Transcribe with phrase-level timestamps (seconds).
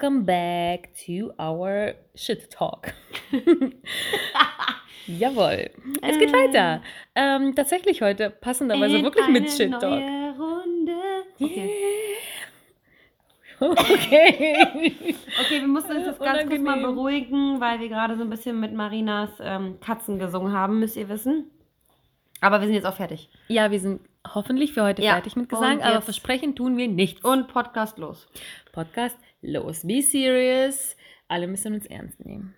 [0.00, 2.94] Welcome back to our Shit Talk.
[5.08, 5.70] Jawohl.
[6.02, 6.82] Es geht weiter.
[7.16, 10.00] Ähm, tatsächlich heute passenderweise wirklich mit Shit Talk.
[10.38, 10.92] Runde.
[11.40, 11.70] Okay.
[13.60, 14.94] Okay.
[15.40, 18.60] okay, wir mussten uns jetzt ganz kurz mal beruhigen, weil wir gerade so ein bisschen
[18.60, 21.50] mit Marinas ähm, Katzen gesungen haben, müsst ihr wissen.
[22.40, 23.28] Aber wir sind jetzt auch fertig.
[23.48, 24.00] ja, wir sind
[24.32, 27.24] hoffentlich für heute Ja, fertig mit Gesang, aber versprechen tun wir nichts.
[27.24, 28.28] Und Podcast los.
[28.70, 30.96] Podcast, los, be serious.
[31.28, 32.54] Alle müssen uns ernst nehmen.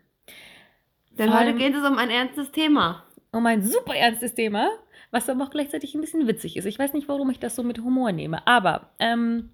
[1.13, 3.05] Denn heute geht es um ein ernstes Thema.
[3.33, 4.71] Um ein super ernstes Thema,
[5.11, 6.65] was aber auch gleichzeitig ein bisschen witzig ist.
[6.65, 9.51] Ich weiß nicht, warum ich das so mit Humor nehme, aber ähm,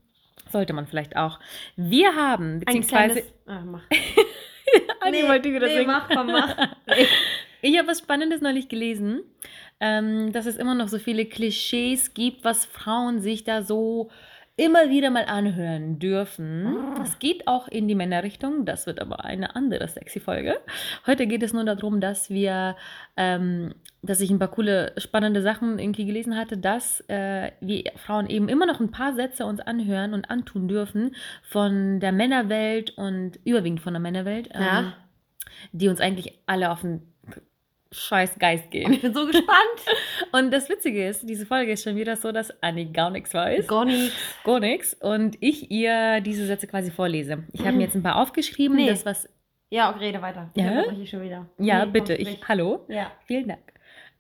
[0.51, 1.41] sollte man vielleicht auch.
[1.77, 3.23] Wir haben, Ein beziehungsweise.
[3.23, 3.35] kleines...
[3.47, 3.83] Ah, mach.
[5.01, 5.87] Anni wollte wieder singen.
[5.87, 6.57] mach, komm, mach.
[7.63, 9.23] Ich habe was Spannendes neulich gelesen,
[9.81, 14.11] ähm, dass es immer noch so viele Klischees gibt, was Frauen sich da so
[14.57, 16.77] immer wieder mal anhören dürfen.
[17.03, 20.57] Es geht auch in die Männerrichtung, das wird aber eine andere sexy Folge.
[21.07, 22.75] Heute geht es nur darum, dass wir,
[23.19, 28.29] ähm, dass ich ein paar coole, spannende Sachen irgendwie gelesen hatte, dass äh, wir Frauen
[28.31, 33.39] eben immer noch ein paar Sätze uns anhören und antun dürfen von der Männerwelt und
[33.45, 34.93] überwiegend von der Männerwelt, ähm, Ja.
[35.73, 37.03] die uns eigentlich alle auf den
[37.97, 38.93] scheiß Geist gehen.
[38.93, 39.49] Ich bin so gespannt.
[40.33, 43.67] Und das Witzige ist, diese Folge ist schon wieder so, dass Annie gar nichts weiß.
[43.67, 44.15] Gar nichts.
[44.45, 44.95] Gar nichts.
[44.95, 47.45] Und ich ihr diese Sätze quasi vorlese.
[47.53, 48.77] Ich habe mir jetzt ein paar aufgeschrieben.
[48.77, 48.89] Nee.
[48.89, 49.29] Das, was.
[49.71, 50.51] Ja, okay, rede weiter.
[50.55, 50.85] Ja?
[50.93, 51.47] Ich schon wieder.
[51.59, 52.15] Ja, Nee, bitte.
[52.15, 52.85] Ich, hallo.
[52.89, 53.11] Ja.
[53.27, 53.66] Vielen Dank.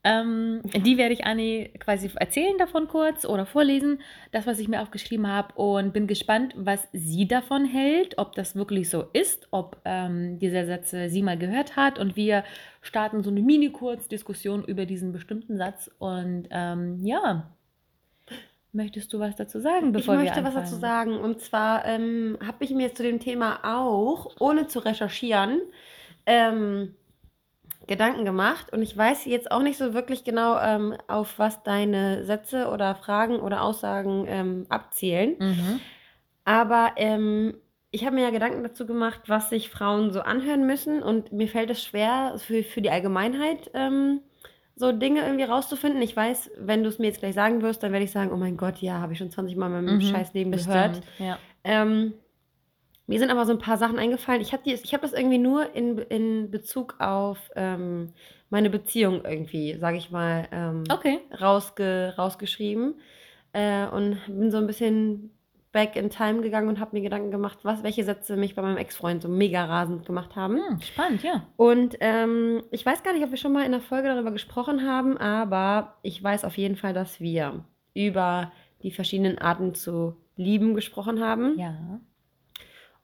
[0.08, 4.00] Ähm, die werde ich Annie quasi erzählen davon kurz oder vorlesen,
[4.30, 5.52] das, was ich mir aufgeschrieben habe.
[5.55, 10.64] Und bin gespannt, was sie davon hält, ob das wirklich so ist, ob ähm, diese
[10.64, 11.98] Sätze sie mal gehört hat.
[11.98, 12.45] Und wir
[12.83, 15.90] starten so eine Mini-Kurz-Diskussion über diesen bestimmten Satz.
[15.98, 17.50] Und ähm, ja,
[18.72, 20.64] möchtest du was dazu sagen, Ich bevor wir möchte was anfangen?
[20.66, 21.18] dazu sagen.
[21.18, 25.61] Und zwar ähm, habe ich mir zu dem Thema auch, ohne zu recherchieren,
[26.27, 26.95] ähm,
[27.86, 28.73] Gedanken gemacht.
[28.73, 32.95] Und ich weiß jetzt auch nicht so wirklich genau, ähm, auf was deine Sätze oder
[32.95, 35.36] Fragen oder Aussagen ähm, abzielen.
[35.39, 35.80] Mhm.
[36.45, 37.55] Aber ähm,
[37.91, 41.02] ich habe mir ja Gedanken dazu gemacht, was sich Frauen so anhören müssen.
[41.02, 44.20] Und mir fällt es schwer, für, für die Allgemeinheit ähm,
[44.75, 46.02] so Dinge irgendwie rauszufinden.
[46.02, 48.36] Ich weiß, wenn du es mir jetzt gleich sagen wirst, dann werde ich sagen, oh
[48.36, 51.01] mein Gott, ja, habe ich schon 20 Mal in meinem Mhm, Scheißleben gehört.
[51.01, 51.39] Bestimmt, Ja.
[53.06, 54.40] Mir sind aber so ein paar Sachen eingefallen.
[54.40, 58.12] Ich habe hab das irgendwie nur in, in Bezug auf ähm,
[58.50, 61.20] meine Beziehung irgendwie, sage ich mal, ähm, Okay.
[61.40, 62.95] rausge, rausgeschrieben.
[63.52, 65.30] Äh, und bin so ein bisschen
[65.72, 68.78] back in time gegangen und habe mir Gedanken gemacht, was, welche Sätze mich bei meinem
[68.78, 70.56] Ex-Freund so mega rasend gemacht haben.
[70.56, 71.46] Hm, spannend, ja.
[71.56, 74.86] Und ähm, ich weiß gar nicht, ob wir schon mal in der Folge darüber gesprochen
[74.86, 77.64] haben, aber ich weiß auf jeden Fall, dass wir
[77.95, 78.52] über
[78.83, 81.58] die verschiedenen Arten zu lieben gesprochen haben.
[81.58, 82.00] Ja.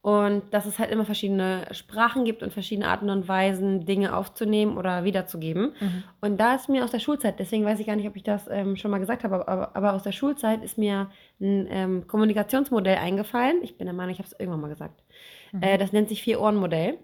[0.02, 4.76] Und dass es halt immer verschiedene Sprachen gibt und verschiedene Arten und Weisen, Dinge aufzunehmen
[4.76, 5.74] oder wiederzugeben.
[5.78, 6.02] Mhm.
[6.20, 8.48] Und da ist mir aus der Schulzeit, deswegen weiß ich gar nicht, ob ich das
[8.50, 11.08] ähm, schon mal gesagt habe, aber, aber aus der Schulzeit ist mir
[11.40, 13.62] ein ähm, Kommunikationsmodell eingefallen.
[13.62, 15.04] Ich bin der Meinung, ich habe es irgendwann mal gesagt.
[15.52, 15.62] Mhm.
[15.62, 16.98] Äh, das nennt sich Vier-Ohren-Modell.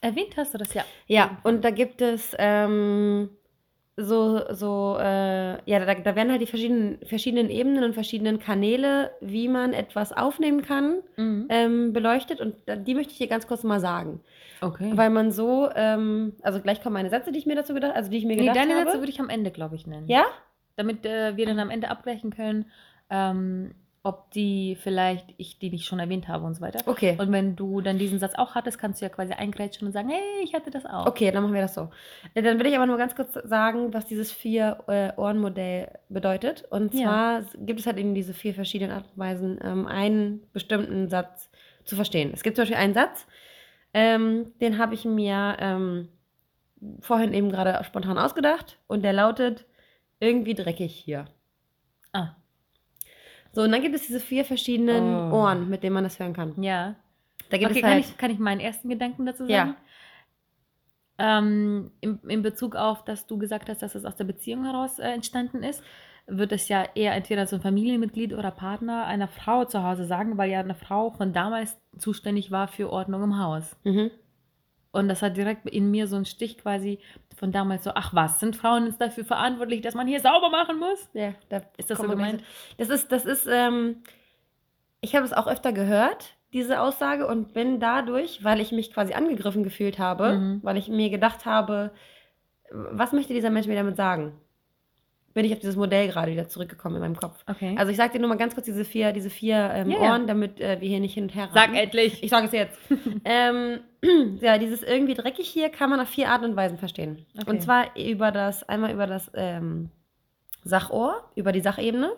[0.00, 0.84] Erwähnt hast du das ja.
[1.08, 3.30] Ja, und da gibt es ähm,
[3.96, 9.12] so, so, äh, ja, da, da werden halt die verschiedenen, verschiedenen Ebenen und verschiedenen Kanäle,
[9.20, 11.46] wie man etwas aufnehmen kann, Mhm.
[11.48, 12.40] ähm, beleuchtet.
[12.40, 12.56] Und
[12.86, 14.20] die möchte ich hier ganz kurz mal sagen.
[14.60, 14.90] Okay.
[14.94, 18.10] Weil man so, ähm, also gleich kommen meine Sätze, die ich mir dazu gedacht, also
[18.10, 18.86] die ich mir Nee, gedacht deine habe.
[18.86, 20.08] Sätze würde ich am Ende, glaube ich, nennen.
[20.08, 20.24] ja?
[20.76, 22.64] Damit äh, wir dann am Ende abgleichen können,
[23.10, 23.74] ähm,
[24.06, 26.80] ob die vielleicht, ich die nicht schon erwähnt habe und so weiter.
[26.86, 27.16] Okay.
[27.18, 30.10] Und wenn du dann diesen Satz auch hattest, kannst du ja quasi eingrätschen und sagen,
[30.10, 31.06] hey, ich hatte das auch.
[31.06, 31.88] Okay, dann machen wir das so.
[32.34, 36.64] Äh, Dann will ich aber nur ganz kurz sagen, was dieses Vier-Ohren-Modell bedeutet.
[36.70, 37.00] Und Ja.
[37.02, 41.50] zwar gibt es halt eben diese vier verschiedenen Art und Weisen, ähm, einen bestimmten Satz
[41.84, 42.30] zu verstehen.
[42.34, 43.26] Es gibt zum Beispiel einen Satz,
[43.94, 46.10] ähm, den habe ich mir ähm,
[47.00, 49.64] vorhin eben gerade spontan ausgedacht und der lautet,
[50.20, 51.24] irgendwie dreckig hier.
[52.12, 52.36] Ah,
[53.54, 55.36] So, und dann gibt es diese vier verschiedenen Oh.
[55.36, 56.54] Ohren, mit denen man das hören kann.
[56.62, 56.96] ja.
[57.50, 59.66] Da gibt okay, es kann, halt, ich, kann ich meinen ersten Gedanken dazu Ja.
[59.66, 59.76] sagen?
[61.18, 64.98] Ähm, in, in Bezug auf, dass du gesagt hast, dass es aus der Beziehung heraus
[64.98, 65.82] äh, entstanden ist,
[66.26, 70.38] wird es ja eher entweder so ein Familienmitglied oder Partner einer Frau zu Hause sagen,
[70.38, 73.76] weil ja eine Frau von damals zuständig war für Ordnung im Haus.
[73.84, 74.10] mhm.
[74.94, 77.00] Und das hat direkt in mir so einen Stich quasi
[77.36, 80.78] von damals so, ach was, sind Frauen jetzt dafür verantwortlich, dass man hier sauber machen
[80.78, 81.08] muss?
[81.14, 82.44] Ja, da Ist das so gemeint?
[82.78, 84.02] Das ist, das ist, ähm,
[85.00, 89.14] ich habe es auch öfter gehört, diese Aussage, und bin dadurch, weil ich mich quasi
[89.14, 90.60] angegriffen gefühlt habe, Mhm.
[90.62, 91.90] weil ich mir gedacht habe,
[92.70, 94.32] was möchte dieser Mensch mir damit sagen?
[95.34, 97.42] Bin ich auf dieses Modell gerade wieder zurückgekommen in meinem Kopf.
[97.48, 97.74] Okay.
[97.76, 99.98] Also ich sage dir nur mal ganz kurz diese vier, diese vier ähm, ja.
[99.98, 101.74] Ohren, damit äh, wir hier nicht hin und her Sag raten.
[101.74, 102.22] endlich.
[102.22, 102.78] Ich sage es jetzt.
[103.24, 103.80] ähm,
[104.40, 107.26] ja, dieses irgendwie dreckig hier kann man auf vier Arten und Weisen verstehen.
[107.36, 107.50] Okay.
[107.50, 109.90] Und zwar über das, einmal über das ähm,
[110.62, 112.12] Sachohr, über die Sachebene.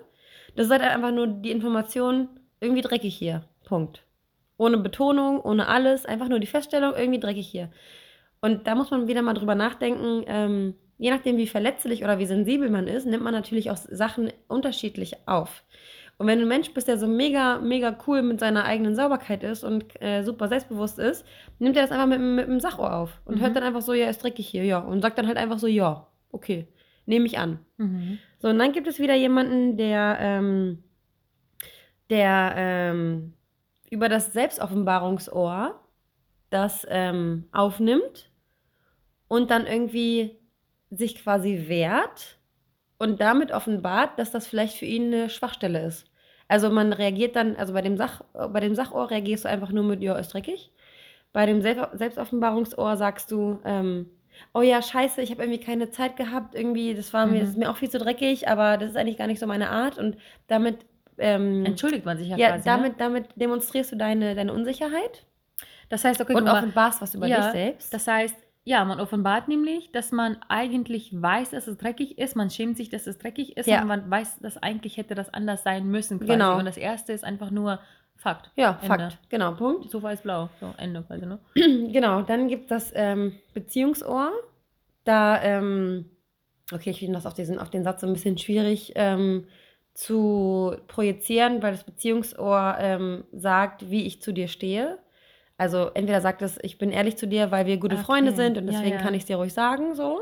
[0.55, 2.29] Das ist halt einfach nur die Information,
[2.61, 3.45] irgendwie dreckig hier.
[3.65, 4.05] Punkt.
[4.59, 7.71] Ohne Betonung, ohne alles, einfach nur die Feststellung, irgendwie dreckig hier.
[8.41, 12.27] Und da muss man wieder mal drüber nachdenken, ähm, je nachdem, wie verletzlich oder wie
[12.27, 15.63] sensibel man ist, nimmt man natürlich auch Sachen unterschiedlich auf.
[16.19, 19.43] Und wenn du ein Mensch bist, der so mega, mega cool mit seiner eigenen Sauberkeit
[19.43, 21.27] ist und äh, super selbstbewusst ist,
[21.59, 23.41] nimmt er das einfach mit, dem- mit dem Sachohr auf und Mhm.
[23.43, 24.79] hört dann einfach so, ja, ist dreckig hier, ja.
[24.79, 26.67] Und sagt dann halt einfach so, ja, okay,
[27.05, 27.59] nehme ich an.
[27.77, 28.19] Mhm.
[28.39, 30.83] So, und dann gibt es wieder jemanden, der, ähm,
[32.09, 33.35] der ähm,
[33.91, 35.81] über das Selbstoffenbarungsohr
[36.51, 38.31] das ähm, aufnimmt
[39.29, 40.39] und dann irgendwie
[40.91, 42.39] sich quasi wehrt
[42.99, 46.07] und damit offenbart, dass das vielleicht für ihn eine Schwachstelle ist.
[46.49, 49.85] Also man reagiert dann, also bei dem, Sach, bei dem Sachohr reagierst du einfach nur
[49.85, 50.73] mit, ja, ist dreckig.
[51.33, 54.11] Bei dem Selb Selbstoffenbarungsohr sagst du, ähm,
[54.55, 57.41] oh ja, scheiße, ich habe irgendwie keine Zeit gehabt, irgendwie, das war mir, Mhm.
[57.41, 59.71] das ist mir auch viel zu dreckig, aber das ist eigentlich gar nicht so meine
[59.71, 60.17] Art und
[60.47, 60.79] damit,
[61.19, 62.65] ähm, Entschuldigt man sich ja, ja, quasi.
[62.65, 62.99] damit, ne?
[62.99, 65.27] damit demonstrierst du deine, deine Unsicherheit
[65.89, 67.93] Das heißt, okay, und offenbarst was über Ja, dich selbst.
[67.95, 68.37] Das heißt,
[68.69, 72.35] ja, man offenbart nämlich, dass man eigentlich weiß, dass es dreckig ist.
[72.35, 73.69] Man schämt sich, dass es dreckig ist.
[73.69, 73.81] Ja.
[73.81, 76.19] Und man weiß, dass eigentlich hätte das anders sein müssen.
[76.19, 76.33] Quasi.
[76.33, 76.59] Genau.
[76.59, 77.79] Und das erste ist einfach nur
[78.17, 78.51] Fakt.
[78.57, 78.89] ja, Ende.
[78.89, 79.19] Fakt.
[79.29, 79.89] Genau, Punkt.
[79.89, 80.51] So weiß-blau.
[80.59, 81.39] So, Ende quasi, ne?
[81.55, 84.33] genau, dann gibt es das ähm, Beziehungsohr.
[85.05, 86.07] Da, ähm,
[86.73, 89.47] okay, ich finde das auf, diesen, auf den Satz so ein bisschen schwierig ähm,
[89.95, 94.99] zu projizieren, weil das Beziehungsohr ähm, sagt, wie ich zu dir stehe.
[95.59, 98.05] Also entweder sagt es, ich bin ehrlich zu dir, weil wir gute Okay.
[98.05, 99.03] Freunde sind und Ja, deswegen ja.
[99.03, 100.21] kann ich es dir ruhig sagen, so.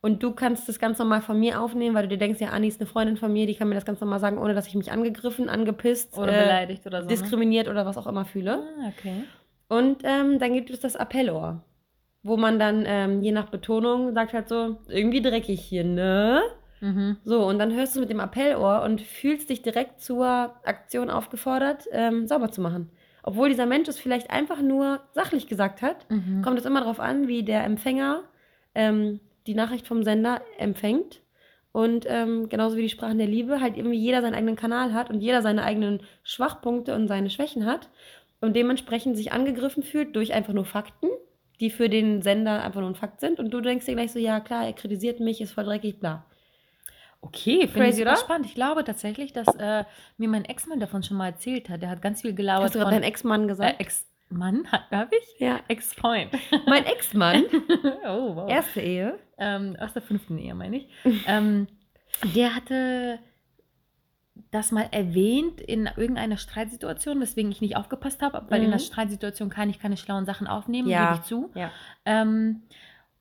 [0.00, 2.68] Und du kannst das ganz normal von mir aufnehmen, weil du dir denkst, ja, Anni
[2.68, 4.74] ist eine Freundin von mir, die kann mir das ganz normal sagen, ohne dass ich
[4.76, 7.08] mich angegriffen, angepisst, Oder äh, beleidigt oder so.
[7.08, 7.14] Ne?
[7.16, 8.62] diskriminiert oder was auch immer fühle.
[8.80, 9.24] Ah, okay.
[9.68, 11.64] Und ähm, dann gibt es das Appellohr,
[12.22, 16.42] wo man dann ähm, je nach Betonung sagt halt so, irgendwie dreckig hier, ne?
[16.80, 17.16] Mhm.
[17.24, 20.26] So, und dann hörst du es mit dem Appellohr und fühlst dich direkt zur
[20.64, 22.90] Aktion aufgefordert, ähm, sauber zu machen.
[23.22, 26.42] Obwohl dieser Mensch es vielleicht einfach nur sachlich gesagt hat, Mhm.
[26.42, 28.22] kommt es immer darauf an, wie der Empfänger
[28.74, 31.20] ähm, die Nachricht vom Sender empfängt.
[31.72, 35.10] Und ähm, genauso wie die Sprachen der Liebe, halt irgendwie jeder seinen eigenen Kanal hat
[35.10, 37.88] und jeder seine eigenen Schwachpunkte und seine Schwächen hat
[38.40, 41.08] und dementsprechend sich angegriffen fühlt durch einfach nur Fakten,
[41.60, 43.38] die für den Sender einfach nur ein Fakt sind.
[43.38, 46.24] Und du denkst dir gleich so, ja klar, er kritisiert mich, ist voll dreckig, bla.
[47.20, 48.16] Okay, Crazy, oder?
[48.16, 48.46] spannend.
[48.46, 49.84] Ich glaube tatsächlich, dass äh,
[50.18, 51.82] mir mein Ex-Mann davon schon mal erzählt hat.
[51.82, 53.80] Der hat ganz viel gelabert Hast du gerade deinen Ex-Mann äh, gesagt?
[53.80, 55.40] Ex-Mann, hat- darf ich?
[55.40, 55.60] ja.
[55.68, 56.30] Ex-Freund.
[56.66, 57.44] Mein Ex-Mann,
[58.06, 58.48] oh, wow.
[58.50, 59.18] erste Ehe.
[59.36, 60.88] ähm, aus der fünften Ehe, meine ich.
[61.26, 61.66] ähm,
[62.34, 63.18] der hatte
[64.52, 68.72] das mal erwähnt in irgendeiner Streitsituation, weswegen ich nicht aufgepasst habe, weil in Mhm.
[68.74, 71.08] einer Streitsituation kann ich keine schlauen Sachen aufnehmen, Ja.
[71.10, 71.50] gebe ich zu.
[71.54, 71.70] Ja.
[72.06, 72.62] Ähm,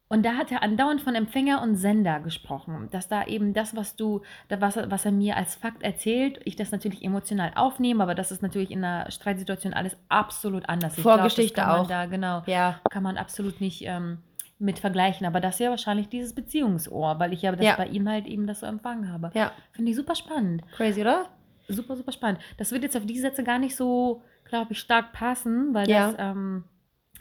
[0.10, 3.96] und da hat er andauernd von Empfänger und Sender gesprochen, dass da eben das, was
[3.96, 8.16] du, was, er- was er mir als Fakt erzählt, ich das natürlich emotional aufnehme, aber
[8.16, 10.96] das ist natürlich in einer Streitsituation alles absolut anders.
[10.96, 11.88] Glaub, Vorgeschichte man auch.
[11.88, 12.80] Da, genau Ja.
[12.90, 14.20] kann man absolut nicht ähm,
[14.60, 15.28] mit vergleichen.
[15.28, 17.76] Aber das ist ja wahrscheinlich dieses Beziehungsohr, weil ich ja das Ja.
[17.76, 19.30] bei ihm halt eben das so empfangen habe.
[19.34, 19.52] Ja.
[19.74, 20.64] Finde ich super spannend.
[20.76, 21.26] Crazy, oder?
[21.68, 22.40] Super, super spannend.
[22.58, 26.12] Das wird jetzt auf die Sätze gar nicht so, glaube ich, stark passen, weil Ja.
[26.12, 26.64] das ähm,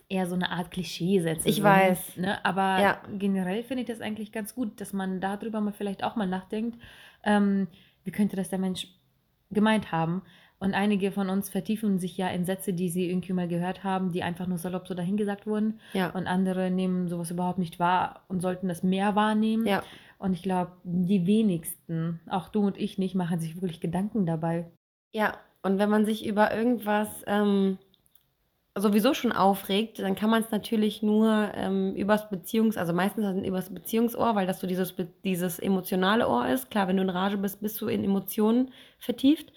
[0.09, 1.65] eher so eine Art Klischeesätze Ich sind.
[1.65, 2.17] weiß.
[2.19, 2.45] Ne?
[2.45, 3.03] Aber Ja.
[3.19, 6.79] generell finde ich das eigentlich ganz gut, dass man darüber mal vielleicht auch mal nachdenkt,
[7.25, 7.67] ähm,
[8.05, 8.87] wie könnte das der Mensch
[9.51, 10.23] gemeint haben.
[10.59, 14.11] Und einige von uns vertiefen sich ja in Sätze, die sie irgendwie mal gehört haben,
[14.13, 15.81] die einfach nur salopp so dahingesagt wurden.
[15.93, 16.11] Ja.
[16.11, 19.67] Und andere nehmen sowas überhaupt nicht wahr und sollten das mehr wahrnehmen.
[19.67, 19.83] Ja.
[20.19, 24.67] Und ich glaube, die wenigsten, auch du und ich nicht, machen sich wirklich Gedanken dabei.
[25.13, 27.77] Ja, und wenn man sich über irgendwas ähm,
[28.77, 33.45] sowieso schon aufregt, dann kann man es natürlich nur ähm, übers Beziehungs-, also meistens dann
[33.45, 36.71] übers Beziehungsohr, weil das so dieses, dieses emotionale Ohr ist.
[36.71, 39.53] Klar, wenn du in Rage bist, bist du in Emotionen vertieft.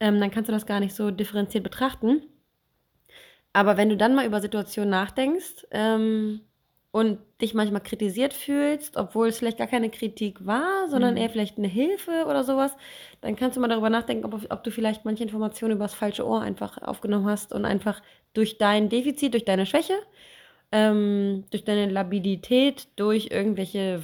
[0.00, 2.22] Ähm, dann kannst du das gar nicht so differenziert betrachten.
[3.52, 6.40] Aber wenn du dann mal über Situationen nachdenkst ähm,
[6.90, 11.16] und dich manchmal kritisiert fühlst, obwohl es vielleicht gar keine Kritik war, sondern Mhm.
[11.16, 12.76] eher vielleicht eine Hilfe oder sowas,
[13.20, 16.26] dann kannst du mal darüber nachdenken, ob, ob du vielleicht manche Informationen über das falsche
[16.26, 18.02] Ohr einfach aufgenommen hast und einfach
[18.38, 19.94] durch dein Defizit, durch deine Schwäche
[20.72, 24.02] ähm, durch deine Labilität, durch irgendwelche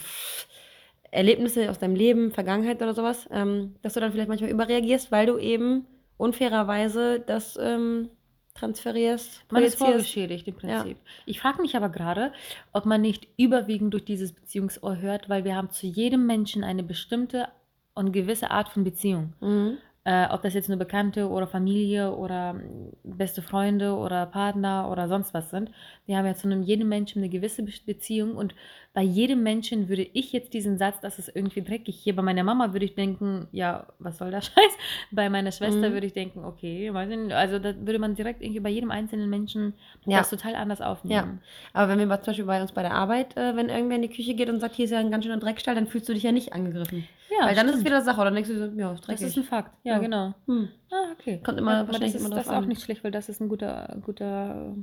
[1.10, 5.26] Erlebnisse aus deinem Leben, Vergangenheit oder sowas, ähm, dass du dann vielleicht manchmal überreagierst, weil
[5.26, 5.86] du eben
[6.16, 8.08] unfairerweise das ähm,
[8.54, 9.44] transferierst.
[9.50, 10.96] Man ist vorgeschädigt im Prinzip.
[11.26, 12.32] Ich frage mich aber gerade,
[12.72, 16.82] ob man nicht überwiegend durch dieses Beziehungsohr hört, weil wir haben zu jedem Menschen eine
[16.82, 17.48] bestimmte
[17.94, 19.34] und gewisse Art von Beziehung.
[19.40, 19.78] Mhm.
[20.06, 22.60] Äh, ob das jetzt nur Bekannte oder Familie oder
[23.04, 25.70] beste Freunde oder Partner oder sonst was sind.
[26.04, 28.54] Wir haben ja zu einem, jedem Menschen eine gewisse Be- Beziehung und
[28.92, 31.96] bei jedem Menschen würde ich jetzt diesen Satz, das ist irgendwie dreckig.
[31.96, 34.72] Hier bei meiner Mama würde ich denken, ja, was soll der Scheiß?
[35.10, 35.94] Bei meiner Schwester Mhm.
[35.94, 37.32] würde ich denken, okay, weiß ich nicht.
[37.32, 39.72] also da würde man direkt irgendwie bei jedem einzelnen Menschen
[40.04, 40.18] Ja.
[40.18, 41.40] das total anders aufnehmen.
[41.72, 44.08] Aber wenn wir zum Beispiel bei uns bei der Arbeit, äh, wenn irgendwer in die
[44.10, 46.22] Küche geht und sagt, hier ist ja ein ganz schöner Dreckstall, dann fühlst du dich
[46.24, 47.08] ja nicht angegriffen.
[47.30, 47.86] Ja, Weil dann ist es stimmt.
[47.86, 48.20] wieder Sache.
[48.20, 49.26] Oder denkst du so, ja, ist Das dreckig.
[49.26, 49.72] ist ein Fakt.
[49.82, 49.98] Ja, Ja.
[49.98, 50.34] genau.
[50.46, 50.68] hm.
[50.90, 51.40] Ah, okay.
[51.44, 52.68] Kommt immer ja, wahrscheinlich das ist, immer das ist auch an.
[52.68, 54.74] nicht schlecht, weil das ist ein guter, guter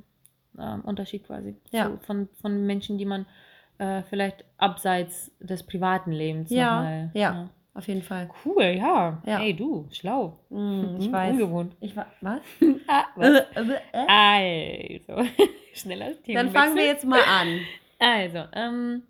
[0.60, 1.56] ähm, Unterschied quasi.
[1.72, 1.86] Ja.
[1.86, 3.26] Zu, von, von Menschen, die man
[3.78, 7.12] äh, vielleicht abseits des privaten Lebens Ja, nochmal.
[7.14, 7.50] ja.
[7.74, 8.30] Auf jeden Fall.
[8.44, 9.22] Cool, ja.
[9.26, 9.38] Ja.
[9.40, 10.40] Hey, du, schlau.
[10.50, 11.32] Hm, ich Hm, weiß.
[11.32, 11.76] Ungewohnt.
[11.80, 12.42] Ich wa was?
[12.88, 13.70] Ah, Äh, was?
[13.94, 15.00] äh, äh.
[15.08, 15.30] Also,
[15.74, 17.60] schneller Dann fangen wir jetzt mal an.
[17.98, 19.04] Also, ähm,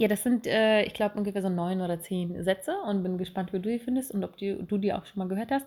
[0.00, 3.52] ja, das sind, äh, ich glaube, ungefähr so neun oder zehn Sätze und bin gespannt,
[3.52, 5.66] wie du die findest und ob die, du die auch schon mal gehört hast.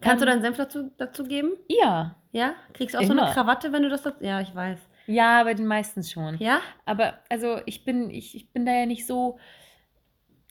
[0.00, 1.52] Kannst du Ähm, deinen Senf dazu, dazu geben?
[1.68, 2.16] Ja.
[2.32, 2.54] Ja?
[2.72, 3.30] Kriegst du auch so eine Immer.
[3.32, 4.22] Krawatte, wenn du das dazu...
[4.24, 4.80] Ja, ich weiß.
[5.06, 6.38] Ja, bei den meisten schon.
[6.38, 6.60] Ja?
[6.86, 9.38] Aber also ich bin, ich, ich bin da ja nicht so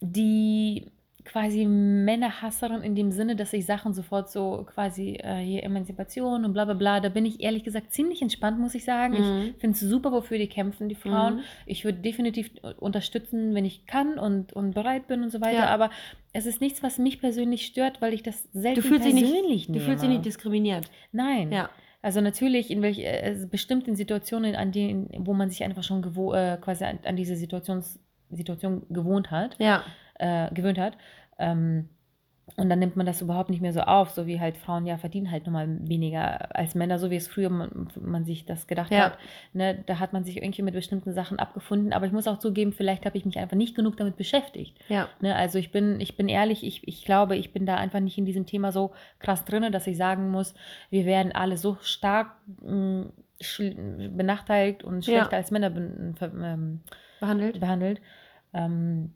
[0.00, 0.90] die
[1.28, 6.52] quasi Männerhasserin in dem Sinne, dass ich Sachen sofort so quasi äh, hier Emanzipation und
[6.52, 9.14] bla bla bla, da bin ich ehrlich gesagt ziemlich entspannt, muss ich sagen.
[9.14, 9.42] Mhm.
[9.54, 11.36] Ich finde es super, wofür die kämpfen, die Frauen.
[11.36, 11.40] Mhm.
[11.66, 15.58] Ich würde definitiv unterstützen, wenn ich kann und, und bereit bin und so weiter.
[15.58, 15.66] Ja.
[15.66, 15.90] Aber
[16.32, 19.66] es ist nichts, was mich persönlich stört, weil ich das selten Du dich nicht, persönlich
[19.66, 19.84] du nehme.
[19.84, 20.90] fühlst dich nicht diskriminiert.
[21.12, 21.52] Nein.
[21.52, 21.70] Ja.
[22.00, 26.02] Also natürlich in welch, also bestimmt in Situationen, an denen, wo man sich einfach schon
[26.02, 27.98] äh, quasi an, an diese Situations
[28.30, 29.82] Situation gewohnt hat, Ja.
[30.18, 30.94] Äh, gewöhnt hat.
[31.38, 31.88] Ähm,
[32.56, 34.96] und dann nimmt man das überhaupt nicht mehr so auf, so wie halt Frauen ja
[34.96, 38.90] verdienen halt nochmal weniger als Männer, so wie es früher man, man sich das gedacht
[38.90, 39.04] Ja.
[39.10, 39.18] hat.
[39.52, 41.92] Ne, da hat man sich irgendwie mit bestimmten Sachen abgefunden.
[41.92, 44.78] Aber ich muss auch zugeben, vielleicht habe ich mich einfach nicht genug damit beschäftigt.
[44.88, 45.08] Ja.
[45.20, 48.16] Ne, also ich bin, ich bin ehrlich, ich, ich glaube, ich bin da einfach nicht
[48.16, 50.54] in diesem Thema so krass drin, dass ich sagen muss,
[50.88, 52.32] wir werden alle so stark
[52.62, 53.08] mh,
[53.42, 55.18] schl- benachteiligt und Ja.
[55.18, 55.70] schlechter als Männer
[56.16, 56.80] ver- ähm,
[57.20, 57.60] Behandelt.
[57.60, 58.00] behandelt.
[58.54, 59.12] Ähm,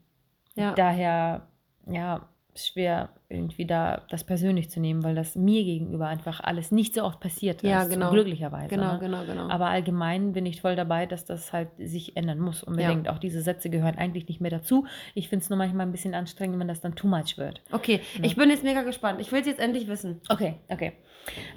[0.55, 0.73] Ja.
[0.75, 1.47] Daher,
[1.91, 6.93] ja, schwer irgendwie da das persönlich zu nehmen, weil das mir gegenüber einfach alles nicht
[6.93, 8.11] so oft passiert Ja, ist, genau.
[8.11, 8.69] glücklicherweise.
[8.69, 8.99] Genau, ne?
[8.99, 9.49] genau, genau.
[9.49, 12.63] Aber allgemein bin ich voll dabei, dass das halt sich ändern muss.
[12.63, 13.09] Unbedingt.
[13.09, 14.85] Auch diese Sätze gehören eigentlich nicht mehr dazu.
[15.15, 17.63] Ich finde es nur manchmal ein bisschen anstrengend, wenn das dann too much wird.
[17.73, 18.25] Okay, Ja.
[18.25, 19.21] ich bin jetzt mega gespannt.
[19.23, 20.21] Ich will es jetzt endlich wissen.
[20.29, 20.93] Okay, okay.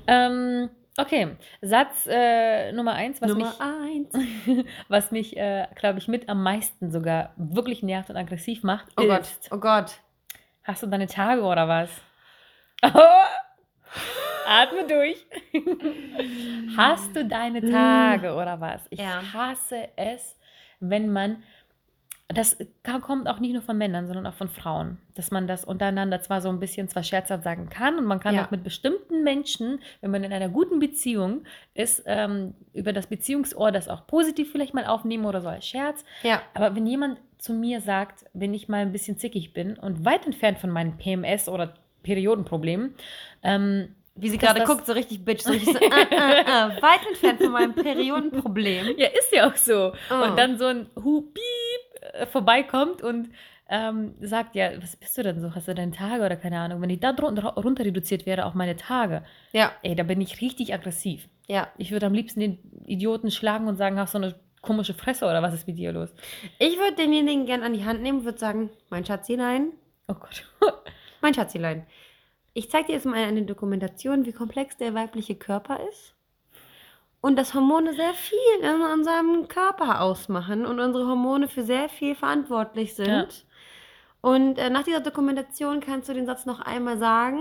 [0.08, 4.66] Ähm, okay, Satz äh, Nummer eins, was Nummer mich, eins.
[4.88, 9.06] was mich äh, glaube ich, mit am meisten sogar wirklich nervt und aggressiv macht, Oh
[9.08, 10.00] Gott, ist, oh Gott.
[10.64, 11.90] hast du deine Tage oder was?
[14.48, 15.26] Atme durch.
[16.78, 18.82] Hast du deine Tage oder was?
[18.90, 19.22] Ich Ja.
[19.34, 20.38] hasse es,
[20.80, 21.44] wenn man
[22.28, 22.58] das
[23.02, 26.42] kommt auch nicht nur von Männern, sondern auch von Frauen, dass man das untereinander zwar
[26.42, 28.46] so ein bisschen zwar scherzhaft sagen kann und man kann Ja.
[28.46, 31.44] auch mit bestimmten Menschen, wenn man in einer guten Beziehung
[31.76, 36.04] ist, ähm, über das Beziehungsohr das auch positiv vielleicht mal aufnehmen oder so als Scherz.
[36.24, 36.42] Ja.
[36.56, 40.26] Aber wenn jemand zu mir sagt, wenn ich mal ein bisschen zickig bin und weit
[40.26, 42.96] entfernt von meinen PMS oder Periodenproblemen,
[43.44, 45.42] ähm, Wie sie gerade guckt, so richtig bitch.
[45.44, 48.94] So richtig so, äh, äh, äh, weit entfernt von meinem Periodenproblem.
[48.98, 49.92] Ja, ist ja auch so.
[50.10, 50.24] Oh.
[50.24, 51.44] Und dann so ein Hu, piep,
[52.14, 53.30] äh, vorbeikommt und
[53.70, 55.56] ähm, sagt, ja, was bist du denn so?
[55.56, 56.82] Hast du deine Tage oder keine Ahnung?
[56.82, 60.40] Wenn ich da drunter, runter reduziert wäre auf meine Tage, Ja, ey, da bin ich
[60.42, 61.28] richtig aggressiv.
[61.48, 61.68] ja.
[61.78, 65.42] Ich würde am liebsten den Idioten schlagen und sagen, hast du eine komische Fresse oder
[65.42, 66.14] was ist mit dir los?
[66.60, 69.72] Ich würde denjenigen gern an die Hand nehmen und würde sagen, mein Schatzilein,
[70.08, 70.44] Oh Gott.
[71.22, 71.86] mein Schatzilein.
[72.54, 76.15] Ich zeige dir jetzt mal eine Dokumentation, wie komplex der weibliche Körper ist.
[77.26, 82.14] Und dass Hormone sehr viel in unserem Körper ausmachen und unsere Hormone für sehr viel
[82.14, 83.08] verantwortlich sind.
[83.08, 83.26] Ja.
[84.22, 87.40] Und äh, nach dieser Dokumentation kannst du den Satz noch einmal sagen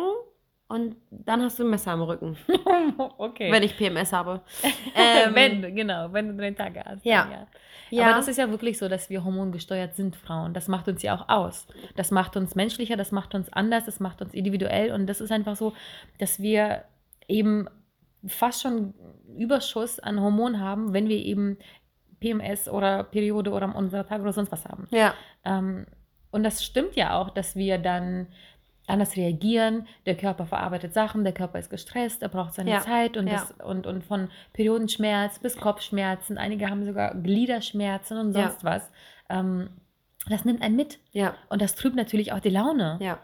[0.68, 2.38] und dann hast du ein Messer am Rücken,
[3.18, 3.52] okay.
[3.52, 4.40] wenn ich PMS habe.
[4.96, 7.04] Ähm, wenn, genau, wenn du deine Tage hast.
[7.04, 7.28] Ja.
[7.30, 7.46] ja.
[7.90, 8.06] Ja.
[8.06, 10.54] Aber das ist ja wirklich so, dass wir hormongesteuert sind, Frauen.
[10.54, 11.66] Das macht uns ja auch aus.
[11.94, 14.92] Das macht uns menschlicher, das macht uns anders, das macht uns individuell.
[14.92, 15.74] Und das ist einfach so,
[16.18, 16.84] dass wir
[17.28, 17.68] eben
[18.26, 18.94] fast schon
[19.36, 21.58] Überschuss an Hormonen haben, wenn wir eben
[22.20, 24.86] PMS oder Periode oder unsere Tage oder sonst was haben.
[24.90, 25.14] ja,
[25.44, 25.86] Ähm,
[26.30, 28.26] und das stimmt ja auch, dass wir dann
[28.86, 29.86] anders reagieren.
[30.04, 33.34] Der Körper verarbeitet Sachen, der Körper ist gestresst, er braucht seine Ja, Zeit und, ja.
[33.34, 36.36] das, und, und von Periodenschmerz bis Kopfschmerzen.
[36.38, 38.48] Einige haben sogar Gliederschmerzen und Ja.
[38.48, 38.90] sonst was.
[39.28, 39.70] Ähm,
[40.28, 42.98] das nimmt einen mit Ja, und das trübt natürlich auch die Laune.
[43.00, 43.18] ja.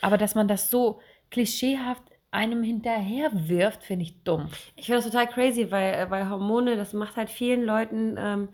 [0.00, 4.48] Aber dass man das so klischeehaft einem hinterher wirft, finde ich dumm.
[4.74, 8.48] Ich finde das total crazy, weil, äh, weil Hormone, das macht halt vielen Leuten, ähm,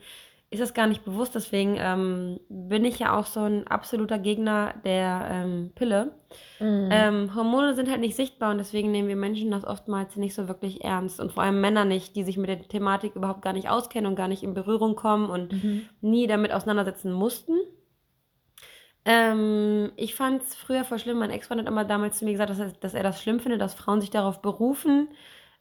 [0.50, 1.34] ist das gar nicht bewusst.
[1.34, 6.12] Deswegen ähm, bin ich ja auch so ein absoluter Gegner der ähm, Pille.
[6.58, 6.88] Mhm.
[6.90, 10.48] Ähm, Hormone sind halt nicht sichtbar und deswegen nehmen wir Menschen das oftmals nicht so
[10.48, 11.20] wirklich ernst.
[11.20, 14.16] Und vor allem Männer nicht, die sich mit der Thematik überhaupt gar nicht auskennen und
[14.16, 15.82] gar nicht in Berührung kommen und Mhm.
[16.00, 17.52] nie damit auseinandersetzen mussten.
[19.10, 21.18] Ähm, ich fand es früher voll schlimm.
[21.18, 23.62] Mein Ex-Freund hat immer damals zu mir gesagt, dass er, dass er das schlimm findet,
[23.62, 25.08] dass Frauen sich darauf berufen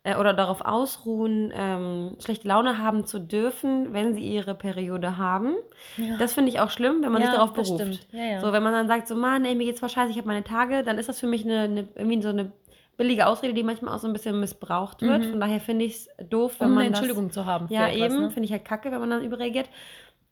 [0.04, 5.56] äh, oder darauf ausruhen, ähm, schlechte Laune haben zu dürfen, wenn sie ihre Periode haben.
[5.96, 6.18] Ja.
[6.18, 8.08] Das finde ich auch schlimm, wenn man sich Ja, darauf das beruft.
[8.12, 8.42] Ja.
[8.42, 10.44] So, wenn man dann sagt, so, Mann, ey, mir geht's voll scheiße, ich habe meine
[10.44, 12.52] Tage, dann ist das für mich eine, eine, irgendwie so eine
[12.98, 15.24] billige Ausrede, die manchmal auch so ein bisschen missbraucht wird.
[15.24, 15.30] Mhm.
[15.30, 17.68] Von daher finde ich es doof, wenn um man eine das Entschuldigung zu haben.
[17.70, 18.20] ja, etwas, eben.
[18.24, 18.32] Ne?
[18.32, 19.70] Finde ich halt kacke, wenn man dann überreagiert.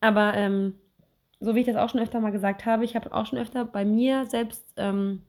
[0.01, 0.75] Aber ähm,
[1.45, 3.65] so wie ich das auch schon öfter mal gesagt habe, ich habe auch schon öfter
[3.65, 5.23] bei mir selbst ähm,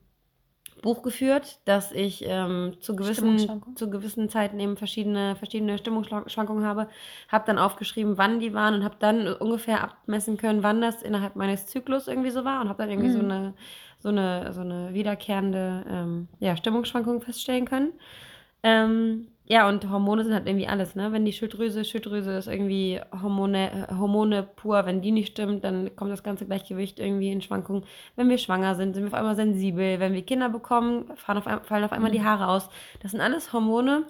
[0.83, 6.89] Buch geführt, dass ich ähm, zu, gewissen, zu gewissen Zeiten eben verschiedene, verschiedene Stimmungsschwankungen habe.
[7.29, 11.37] Habe dann aufgeschrieben, wann die waren und habe dann ungefähr abmessen können, wann das innerhalb
[11.37, 13.21] meines Zyklus irgendwie so war und habe dann irgendwie so Mhm.
[13.21, 13.55] eine
[13.99, 17.93] so eine, so eine wiederkehrende ähm, ja, Stimmungsschwankung feststellen können.
[18.63, 21.13] Ähm, ja, und Hormone sind halt irgendwie alles, ne?
[21.13, 26.11] Wenn die Schilddrüse, Schilddrüse ist irgendwie Hormone, Hormone pur, wenn die nicht stimmt, dann kommt
[26.11, 27.85] das ganze Gleichgewicht irgendwie in Schwankungen.
[28.17, 30.01] Wenn wir schwanger sind, sind wir auf einmal sensibel.
[30.01, 32.69] Wenn wir Kinder bekommen, fallen auf, ein- fallen auf einmal die Haare aus.
[33.03, 34.07] Das sind alles Hormone,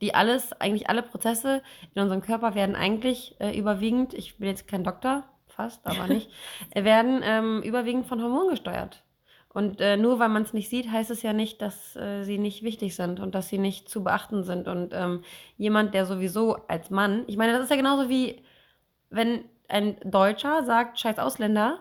[0.00, 1.62] die alles, eigentlich alle Prozesse
[1.94, 6.30] in unserem Körper werden eigentlich äh, überwiegend, ich bin jetzt kein Doktor, fast, aber nicht,
[6.70, 9.01] äh, werden ähm, überwiegend von Hormonen gesteuert.
[9.54, 12.38] Und äh, nur weil man es nicht sieht, heißt es ja nicht, dass äh, sie
[12.38, 14.66] nicht wichtig sind und dass sie nicht zu beachten sind.
[14.66, 15.22] Und ähm,
[15.58, 18.42] jemand, der sowieso als Mann, ich meine, das ist ja genauso wie,
[19.10, 21.78] wenn ein Deutscher sagt, scheiß Ausländer,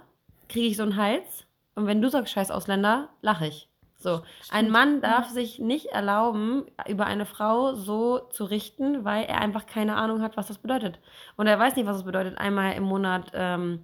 [0.49, 1.45] kriege ich so einen Hals.
[1.75, 3.69] Und wenn du sagst, scheiß Ausländer, lache ich.
[3.97, 5.33] So, ein Stimmt, Mann darf ja.
[5.33, 10.37] sich nicht erlauben, über eine Frau so zu richten, weil er einfach keine Ahnung hat,
[10.37, 10.99] was das bedeutet.
[11.37, 13.83] Und er weiß nicht, was es bedeutet, einmal im Monat ähm,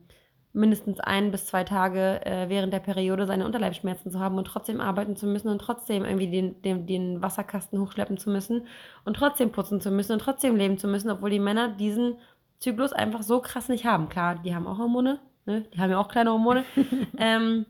[0.58, 4.82] mindestens ein bis zwei Tage äh, während der Periode seine Unterleibsschmerzen zu haben und trotzdem
[4.82, 8.68] arbeiten zu müssen und trotzdem irgendwie den, den, den Wasserkasten hochschleppen zu müssen
[9.06, 12.16] und trotzdem putzen zu müssen und trotzdem leben zu müssen, obwohl die Männer diesen
[12.60, 14.10] Zyklus einfach so krass nicht haben.
[14.10, 15.66] Klar, die haben auch Hormone, ne?
[15.74, 16.66] die haben ja auch kleine Hormone,
[17.18, 17.66] ähm,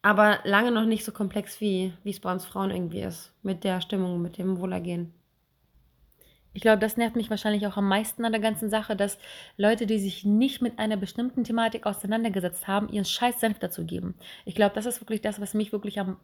[0.00, 3.64] aber lange noch nicht so komplex, wie wie es bei uns Frauen irgendwie ist, mit
[3.64, 5.12] der Stimmung, mit dem Wohlergehen.
[6.54, 9.18] Ich glaube, das nervt mich wahrscheinlich auch am meisten an der ganzen Sache, dass
[9.56, 14.14] Leute, die sich nicht mit einer bestimmten Thematik auseinandergesetzt haben, ihren scheiß Senf dazu geben.
[14.44, 16.18] Ich glaube, das ist wirklich das, was mich wirklich am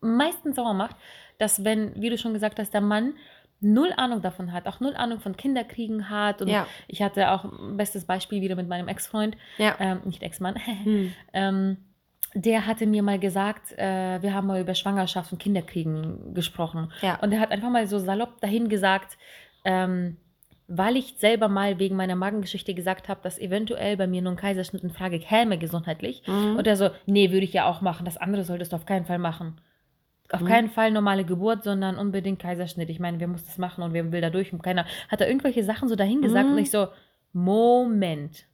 [0.00, 0.96] meisten sauer macht,
[1.38, 3.14] dass wenn, wie du schon gesagt hast, der Mann
[3.60, 6.42] null Ahnung davon hat, auch null Ahnung von Kinderkriegen hat.
[6.42, 6.66] Und Ja.
[6.88, 9.74] ich hatte auch ein bestes Beispiel wieder mit meinem Ex-Freund, Ja.
[9.80, 11.12] ähm, nicht Ex-Mann, Hm.
[11.32, 11.76] ähm,
[12.34, 16.92] der hatte mir mal gesagt, äh, wir haben mal über Schwangerschaft und Kinderkriegen gesprochen.
[17.00, 17.18] Ja.
[17.20, 19.16] Und er hat einfach mal so salopp dahin gesagt,
[19.66, 20.16] ähm,
[20.68, 24.36] weil ich selber mal wegen meiner Magengeschichte gesagt habe, dass eventuell bei mir nur ein
[24.36, 26.22] Kaiserschnitt in Frage käme gesundheitlich.
[26.26, 26.56] Mhm.
[26.56, 28.04] Und er so, nee, würde ich ja auch machen.
[28.04, 29.60] Das andere solltest du auf keinen Fall machen.
[30.32, 30.46] Auf Mhm.
[30.46, 32.90] keinen Fall normale Geburt, sondern unbedingt Kaiserschnitt.
[32.90, 34.52] Ich meine, wer muss das machen und wer will da durch?
[34.52, 36.52] Und keiner hat da irgendwelche Sachen so dahin gesagt Mhm.
[36.54, 36.88] und ich so,
[37.32, 38.46] Moment.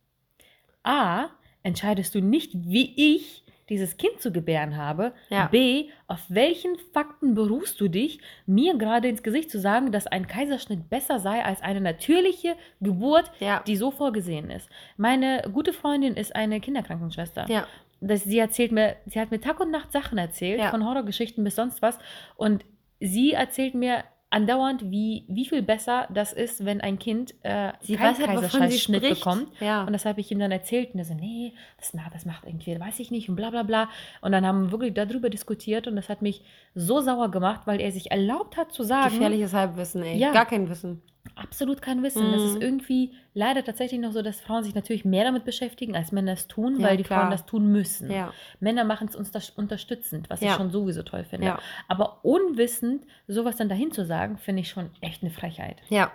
[0.82, 1.28] A,
[1.62, 3.41] entscheidest du nicht, wie ich
[3.72, 5.12] dieses Kind zu gebären habe.
[5.30, 5.46] Ja.
[5.46, 10.26] B, auf welchen Fakten beruhst du dich, mir gerade ins Gesicht zu sagen, dass ein
[10.26, 13.62] Kaiserschnitt besser sei als eine natürliche Geburt, Ja.
[13.66, 14.68] die so vorgesehen ist.
[14.96, 17.46] Meine gute Freundin ist eine Kinderkrankenschwester.
[17.48, 17.66] Ja.
[18.00, 21.54] Das, sie erzählt mir, sie hat mir Tag und Nacht Sachen erzählt, von Horrorgeschichten bis
[21.56, 21.98] sonst was.
[22.36, 22.64] Und
[23.00, 27.96] sie erzählt mir andauernd, wie, wie viel besser das ist, wenn ein Kind äh, Sie
[27.96, 29.48] keinen weiß halt, Kaiserschnitt bekommt.
[29.60, 29.84] Ja.
[29.84, 32.44] Und das habe ich ihm dann erzählt und er so, nee, das, macht- das macht
[32.46, 33.88] irgendwie, weiß ich nicht und bla bla bla.
[34.22, 36.42] Und dann haben wir wirklich darüber diskutiert und das hat mich
[36.74, 40.16] so sauer gemacht, weil er sich erlaubt hat zu sagen, Gefährliches Halbwissen, ey.
[40.18, 40.32] Ja.
[40.32, 41.02] Gar kein Wissen.
[41.36, 42.32] Absolut kein Wissen.
[42.32, 42.62] Das ist Mhm.
[42.62, 46.48] irgendwie leider tatsächlich noch so, dass Frauen sich natürlich mehr damit beschäftigen, als Männer es
[46.48, 47.20] tun, Ja, weil die klar.
[47.22, 48.10] Frauen das tun müssen.
[48.10, 48.32] Ja.
[48.60, 50.56] Männer machen es uns das unterstützend, was ich Ja.
[50.56, 51.56] schon sowieso toll finde.
[51.88, 55.76] Aber unwissend sowas dann dahin zu sagen, finde ich schon echt eine Frechheit.
[55.88, 56.12] Ja.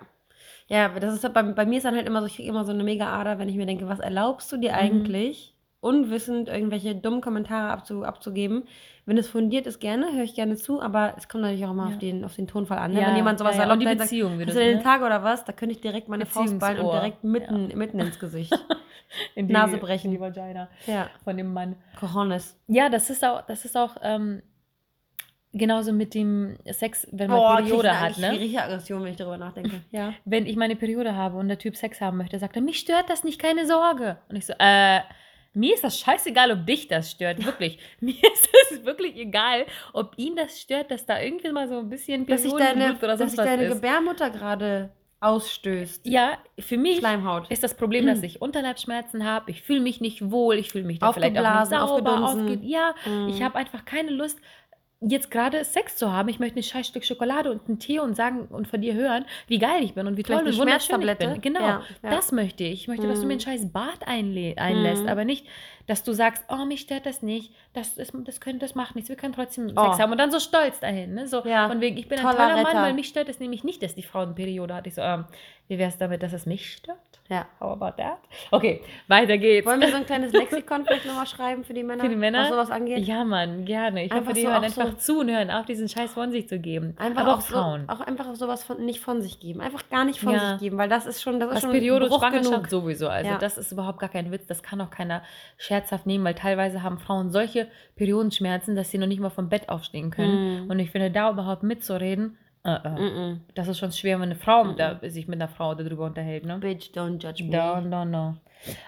[0.70, 2.66] Ja, aber das ist bei, bei mir ist dann halt immer so, ich kriege immer
[2.66, 4.78] so eine mega Ader, wenn ich mir denke, was erlaubst du dir Mhm.
[5.80, 8.64] Unwissend irgendwelche dummen Kommentare abzu, abzugeben.
[9.06, 11.88] Wenn es fundiert ist, gerne, höre ich gerne zu, aber es kommt natürlich auch immer
[11.88, 11.94] Ja.
[11.94, 12.92] auf, den, auf den Tonfall an.
[12.94, 13.02] Ne?
[13.02, 13.72] Ja, wenn jemand sowas ja, ja.
[13.72, 14.84] Und die dahin sagt, Beziehung wieder, hast du den ne?
[14.84, 18.20] Tag oder was, da könnte ich direkt meine Faust ballen und direkt mitten, mitten ins
[18.20, 18.54] Gesicht.
[19.36, 20.08] in die, Nase brechen.
[20.08, 21.10] in die Vagina Ja.
[21.24, 21.76] von dem Mann.
[22.00, 22.60] Cojones.
[22.68, 24.42] Ja, das ist auch, das ist auch ähm,
[25.54, 28.32] genauso mit dem Sex, wenn man Boah, Periode ich hat, ne?
[28.32, 29.82] richtig Aggression, wenn ich darüber nachdenke.
[29.92, 30.14] Ja.
[30.26, 33.10] Wenn ich meine Periode habe und der Typ Sex haben möchte, sagt er, mich stört
[33.10, 34.18] das nicht, keine Sorge.
[34.28, 35.00] Und ich so, äh,
[35.58, 37.80] mir ist das scheißegal, ob dich das stört, wirklich.
[38.00, 41.90] mir ist das wirklich egal, ob ihn das stört, dass da irgendwie mal so ein
[41.90, 43.74] bisschen Dass sich Periodenblut deine, oder dass sonst sich was deine ist.
[43.74, 46.06] Gebärmutter gerade ausstößt.
[46.06, 47.50] Ja, für mich Schleimhaut.
[47.50, 49.52] ist das Problem, dass ich Unterleibsschmerzen habe.
[49.52, 50.56] Ich fühle mich nicht wohl.
[50.56, 52.24] Ich fühle mich da vielleicht auch nicht sauber.
[52.24, 53.30] Aufge ja, Mhm.
[53.30, 54.40] ich habe einfach keine Lust,
[55.02, 56.28] jetzt gerade Sex zu haben.
[56.30, 59.26] Ich möchte ein scheiß Stück Schokolade und einen Tee und sagen und von dir hören,
[59.48, 61.42] wie geil ich bin und wie toll Vielleicht und wunderschön ich bin.
[61.42, 62.10] Genau, Ja, ja.
[62.10, 62.82] das möchte ich.
[62.82, 63.42] Ich möchte, dass du mir ein Mhm.
[63.42, 65.10] scheiß Bad einlä einlässt, Mhm.
[65.10, 65.46] aber nicht,
[65.88, 69.10] dass du sagst, oh, mich stört das nicht, das, ist, das, können, das macht nichts,
[69.10, 69.84] wir können trotzdem Oh.
[69.86, 71.14] Sex haben und dann so stolz dahin.
[71.14, 71.28] Ne?
[71.28, 71.68] So Ja.
[71.68, 73.96] von wegen, ich bin ein Toller toller Mann, weil mich stört es nämlich nicht, dass
[73.96, 74.86] die Frau eine Periode hat.
[74.88, 75.26] Ich so, ähm,
[75.70, 76.98] wie wäre es damit, dass es mich stört?
[77.30, 77.46] Ja.
[77.60, 78.20] How about that?
[78.52, 79.68] Okay, weiter geht's.
[79.68, 82.02] Wollen wir so ein kleines Lexikon vielleicht nochmal schreiben für die Männer?
[82.04, 82.44] Für die Männer?
[82.44, 83.00] Was sowas angeht?
[83.06, 84.06] Ja, Mann, gerne.
[84.06, 86.14] Ich Einfach hoffe, die so hören auch so- einfach zu und hören auf, diesen Scheiß
[86.14, 86.96] von sich zu geben.
[86.98, 87.90] Einfach Aber auch, auch so, Frauen.
[87.90, 89.60] auch einfach sowas von, nicht von sich geben.
[89.60, 90.52] Einfach gar nicht von Ja.
[90.52, 92.68] sich geben, weil das ist schon, das ist Was schon Periode Schwangerschaft genug.
[92.70, 93.10] sowieso.
[93.10, 93.38] Also Ja.
[93.38, 94.48] das ist überhaupt gar kein Witz.
[94.48, 95.22] Das kann auch keiner
[95.78, 99.70] scherzhaft nehmen, weil teilweise haben Frauen solche Periodenschmerzen, dass sie noch nicht mal vom Bett
[99.70, 100.64] aufstehen können.
[100.66, 100.70] Mhm.
[100.72, 102.70] Und ich finde, da überhaupt mitzureden, äh.
[102.70, 103.40] Mm-mm.
[103.56, 104.76] das ist schon schwer, wenn eine Frau Mhm.
[104.78, 106.46] da, sich mit einer Frau darüber unterhält.
[106.46, 106.58] Ne?
[106.58, 107.56] Bitch, don't judge me.
[107.56, 108.36] No, no, no.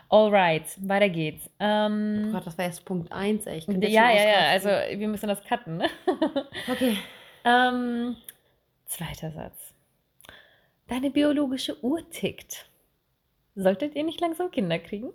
[0.09, 1.47] Alright, weiter geht's.
[1.59, 3.59] Oh Ähm, Gott, das war jetzt Punkt 1, ey.
[3.59, 5.77] Ich könnte ja, ja, ja, also wir müssen das cutten.
[5.77, 5.87] Ne?
[6.71, 6.97] Okay.
[7.45, 8.17] Ähm,
[8.85, 9.73] zweiter Satz.
[10.87, 12.65] Deine biologische Uhr tickt.
[13.55, 15.11] Solltet ihr nicht langsam Kinder kriegen?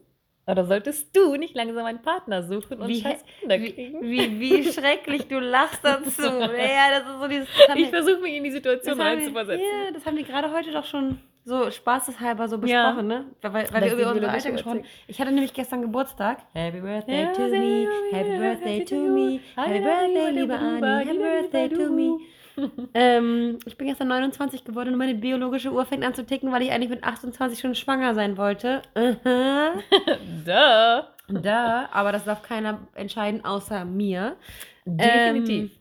[0.46, 4.02] Oder solltest du nicht langsam einen Partner suchen und Wie scheiß Kinder Wie, kriegen?
[4.02, 6.22] wie, wie schrecklich du lachst dazu.
[6.22, 7.48] ja, das ist so dieses.
[7.68, 9.64] Haben ich versuche mich in die Situation haben reinzuversetzen.
[9.64, 12.61] Ja, das haben die gerade heute doch schon so spaßeshalber so Ja.
[12.90, 13.24] besprochen, ne?
[13.42, 14.90] Weil, weil, Das wir über unsere Alter gesprochen Uhrzeit.
[15.07, 16.38] Ich hatte nämlich gestern Geburtstag.
[16.54, 17.88] Happy Birthday Ja, to me.
[18.11, 19.40] Happy ja, Birthday to me.
[19.57, 21.07] Happy Birthday, liebe Anni.
[21.07, 22.18] Happy Birthday to me.
[22.94, 26.62] Ähm, ich bin gestern 29 geworden und meine biologische Uhr fängt an zu ticken, weil
[26.62, 28.82] ich eigentlich mit 28 schon schwanger sein wollte.
[28.94, 31.02] Duh.
[31.28, 34.36] Da, aber das darf keiner entscheiden außer mir.
[34.84, 35.72] Definitiv.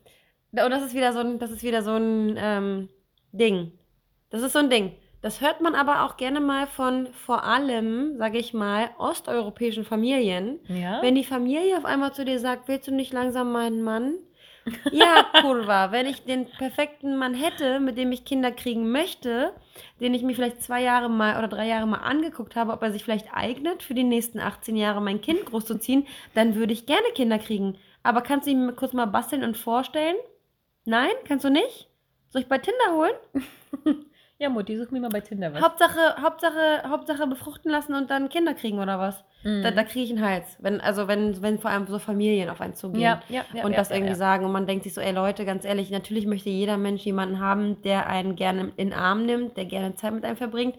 [0.56, 2.90] Ähm, und das ist wieder so ein, das ist wieder so ein ähm,
[3.32, 3.72] Ding.
[4.30, 4.94] Das ist so ein Ding.
[5.22, 10.60] Das hört man aber auch gerne mal von vor allem, sage ich mal, osteuropäischen Familien.
[10.68, 11.02] ja.
[11.02, 14.16] Wenn die Familie auf einmal zu dir sagt, willst du nicht langsam meinen Mann?
[14.92, 15.92] Ja, kurva.
[15.92, 19.54] Wenn ich den perfekten Mann hätte, mit dem ich Kinder kriegen möchte,
[20.00, 22.92] den ich mir vielleicht zwei Jahre mal oder drei Jahre mal angeguckt habe, ob er
[22.92, 27.08] sich vielleicht eignet, für die nächsten 18 Jahre mein Kind großzuziehen, dann würde ich gerne
[27.14, 27.78] Kinder kriegen.
[28.04, 30.16] Aber kannst du ihn mir kurz mal basteln und vorstellen?
[30.86, 31.12] Nein?
[31.28, 31.90] Kannst du nicht?
[32.30, 34.06] Soll ich bei Tinder holen?
[34.44, 35.62] ja, Mutti, such mir mal bei Tinder was.
[35.62, 39.24] Hauptsache, Hauptsache, Hauptsache befruchten lassen und dann Kinder kriegen oder was?
[39.44, 39.62] Mhm.
[39.64, 40.58] Da, da kriege ich einen Hals.
[40.60, 43.78] Wenn, also wenn, wenn vor allem so Familien auf einen zugehen ja, ja, ja, und
[43.78, 46.78] das irgendwie sagen und man denkt sich so, ey Leute, ganz ehrlich, natürlich möchte jeder
[46.78, 50.38] Mensch jemanden haben, der einen gerne in den Arm nimmt, der gerne Zeit mit einem
[50.38, 50.76] verbringt,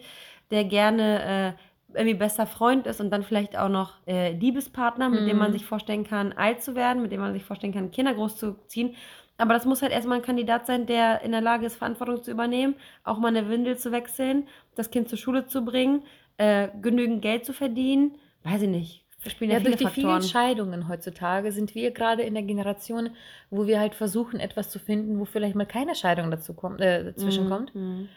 [0.51, 5.27] der gerne äh, irgendwie bester Freund ist und dann vielleicht auch noch äh, Liebespartner, mit
[5.27, 5.53] dem man Mhm.
[5.53, 8.95] sich vorstellen kann, alt zu werden, mit dem man sich vorstellen kann, Kinder großzuziehen.
[9.37, 12.31] Aber das muss halt erstmal ein Kandidat sein, der in der Lage ist, Verantwortung zu
[12.31, 16.03] übernehmen, auch mal eine Windel zu wechseln, das Kind zur Schule zu bringen,
[16.37, 18.17] äh, genügend Geld zu verdienen.
[18.43, 19.05] Weiß ich nicht.
[19.23, 20.21] Da spielen ja, Ja, viele durch die vielen Faktoren.
[20.21, 23.09] Scheidungen heutzutage sind wir gerade in der Generation,
[23.49, 27.03] wo wir halt versuchen, etwas zu finden, wo vielleicht mal keine Scheidung dazu kommt, äh,
[27.03, 27.73] dazwischen kommt.
[27.73, 28.09] Mhm.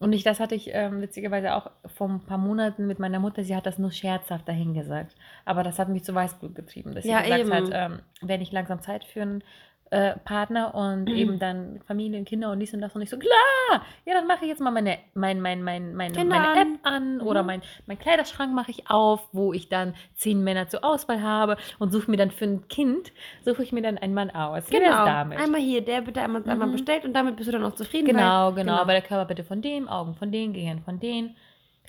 [0.00, 3.44] Und ich, das hatte ich ähm, witzigerweise auch vor ein paar Monaten mit meiner Mutter.
[3.44, 5.14] Sie hat das nur scherzhaft dahingesagt.
[5.44, 7.52] Aber das hat mich zu Weißblut getrieben, dass Ja, sie gesagt eben.
[7.52, 9.44] hat, ähm, wenn ich langsam Zeit für einen
[9.94, 13.16] äh, Partner und eben dann Familie und Kinder und dies und das und ich so,
[13.18, 16.60] klar, ja, dann mache ich jetzt mal meine, mein, mein, mein, meine, Kinder meine.
[16.60, 17.46] App an oder Mhm.
[17.46, 21.92] mein, mein Kleiderschrank mache ich auf, wo ich dann zehn Männer zur Auswahl habe und
[21.92, 23.12] suche mir dann für ein Kind,
[23.44, 24.68] suche ich mir dann einen Mann aus.
[24.68, 25.04] Genau.
[25.04, 25.38] damit?
[25.38, 26.72] Einmal hier, der bitte einmal, einmal Mhm.
[26.72, 28.06] bestellt und damit bist du dann auch zufrieden.
[28.06, 31.34] Genau, weil, genau, Aber der Körper bitte von dem, Augen von dem, Gehirn von dem.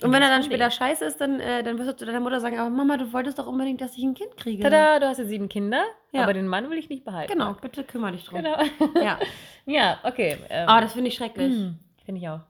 [0.02, 2.38] Und wenn er dann später scheiße ist, dann, äh, dann wirst du zu deiner Mutter
[2.40, 4.62] sagen, aber Mama, du wolltest doch unbedingt, dass ich ein Kind kriege.
[4.62, 5.82] Tada, du hast jetzt sieben Kinder,
[6.12, 6.22] Ja.
[6.24, 7.32] aber den Mann will ich nicht behalten.
[7.32, 8.42] Genau, bitte kümmere dich drum.
[8.42, 8.58] Genau.
[9.02, 9.18] Ja.
[9.66, 10.36] ja, okay.
[10.50, 11.50] Ähm, Aber das finde ich schrecklich.
[11.52, 12.40] hm, Finde ich auch.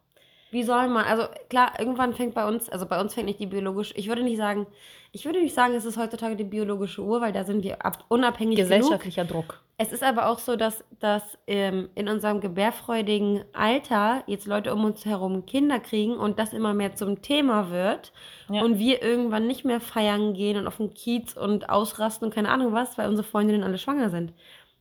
[0.51, 3.47] Wie soll man, also klar, irgendwann fängt bei uns, also bei uns fängt nicht die
[3.47, 4.67] biologische, ich würde nicht sagen,
[5.13, 8.05] ich würde nicht sagen, es ist heutzutage die biologische Uhr, weil da sind wir ab,
[8.09, 8.71] unabhängig genug.
[8.71, 9.61] Gesellschaftlicher Druck.
[9.79, 14.85] Es ist aber auch so, dass, dass ähm, in unserem gebärfreudigen Alter jetzt Leute um
[14.85, 18.13] uns herum Kinder kriegen und das immer mehr zum Thema wird
[18.49, 18.63] Ja.
[18.63, 22.49] und wir irgendwann nicht mehr feiern gehen und auf den Kiez und ausrasten und keine
[22.49, 24.33] Ahnung was, weil unsere Freundinnen alle schwanger sind.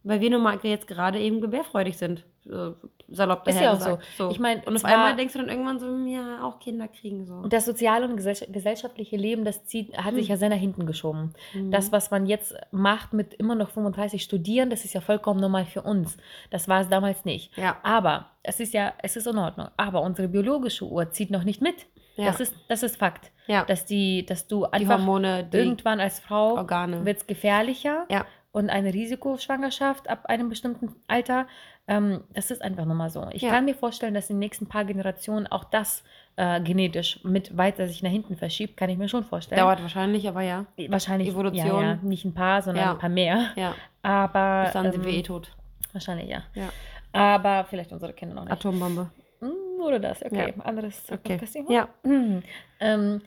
[0.04, 2.24] Weil wir nun mal jetzt gerade eben gebärfreudig sind.
[2.50, 2.72] Äh,
[3.08, 4.04] salopp Ist ja auch dahergesagt.
[4.18, 4.30] so.
[4.32, 7.26] Ich meine, und auf einmal denkst du dann irgendwann so, hm, ja, auch Kinder kriegen
[7.26, 7.36] so.
[7.36, 10.86] Und das soziale und gesell gesellschaftliche Leben, das zieht, hat sich ja sehr nach hinten
[10.86, 11.34] geschoben.
[11.54, 11.72] Mhm.
[11.72, 15.66] Das, was man jetzt macht mit immer noch 35 Studieren, das ist ja vollkommen normal
[15.66, 16.18] für uns.
[16.50, 17.56] Das war es damals nicht.
[17.58, 19.68] ja, Aber es ist ja, es ist in Ordnung.
[19.78, 21.86] Aber unsere biologische Uhr zieht noch nicht mit.
[22.16, 23.32] ja, Das, ist, das ist Fakt.
[23.48, 23.66] ja.
[23.66, 28.26] Dass, die, dass du die einfach Hormone, die irgendwann als Frau wird es gefährlicher Ja.
[28.52, 31.48] und eine Risikoschwangerschaft ab einem bestimmten Alter.
[31.88, 33.28] Ähm, das ist einfach nochmal so.
[33.32, 33.52] Ich Ja.
[33.52, 36.04] kann mir vorstellen, dass in den nächsten paar Generationen auch das
[36.36, 39.62] äh, genetisch mit weiter sich nach hinten verschiebt, kann ich mir schon vorstellen.
[39.62, 40.66] Dauert wahrscheinlich, aber ja.
[40.90, 41.66] Wahrscheinlich Evolution.
[41.68, 43.52] Ja, ja, nicht ein paar, sondern ein paar mehr.
[43.56, 45.52] Ja, Aber bis dann sind wir ähm, eh tot.
[45.94, 46.44] wahrscheinlich ja.
[46.56, 46.70] Ja.
[47.14, 48.52] Aber vielleicht unsere Kinder noch nicht.
[48.52, 49.10] Atombombe.
[49.40, 50.54] Mm, Oder das, okay.
[50.64, 51.34] Anderes Okay.
[51.34, 51.72] Podcast-Thema.
[51.72, 51.88] Ja.
[52.04, 52.44] Mhm.
[52.82, 53.22] Ähm,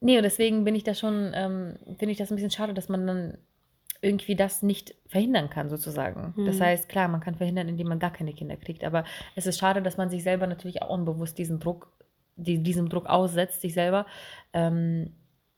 [0.00, 2.88] nee, und deswegen bin ich da schon, ähm, finde ich das ein bisschen schade, dass
[2.88, 3.38] man dann
[4.00, 6.34] irgendwie das nicht verhindern kann, sozusagen.
[6.46, 6.62] Das Mhm.
[6.62, 9.82] heißt, klar, man kann verhindern, indem man gar keine Kinder kriegt, aber es ist schade,
[9.82, 11.90] dass man sich selber natürlich auch unbewusst diesen Druck,
[12.36, 14.06] die, diesem Druck aussetzt, sich selber,
[14.52, 15.14] ähm,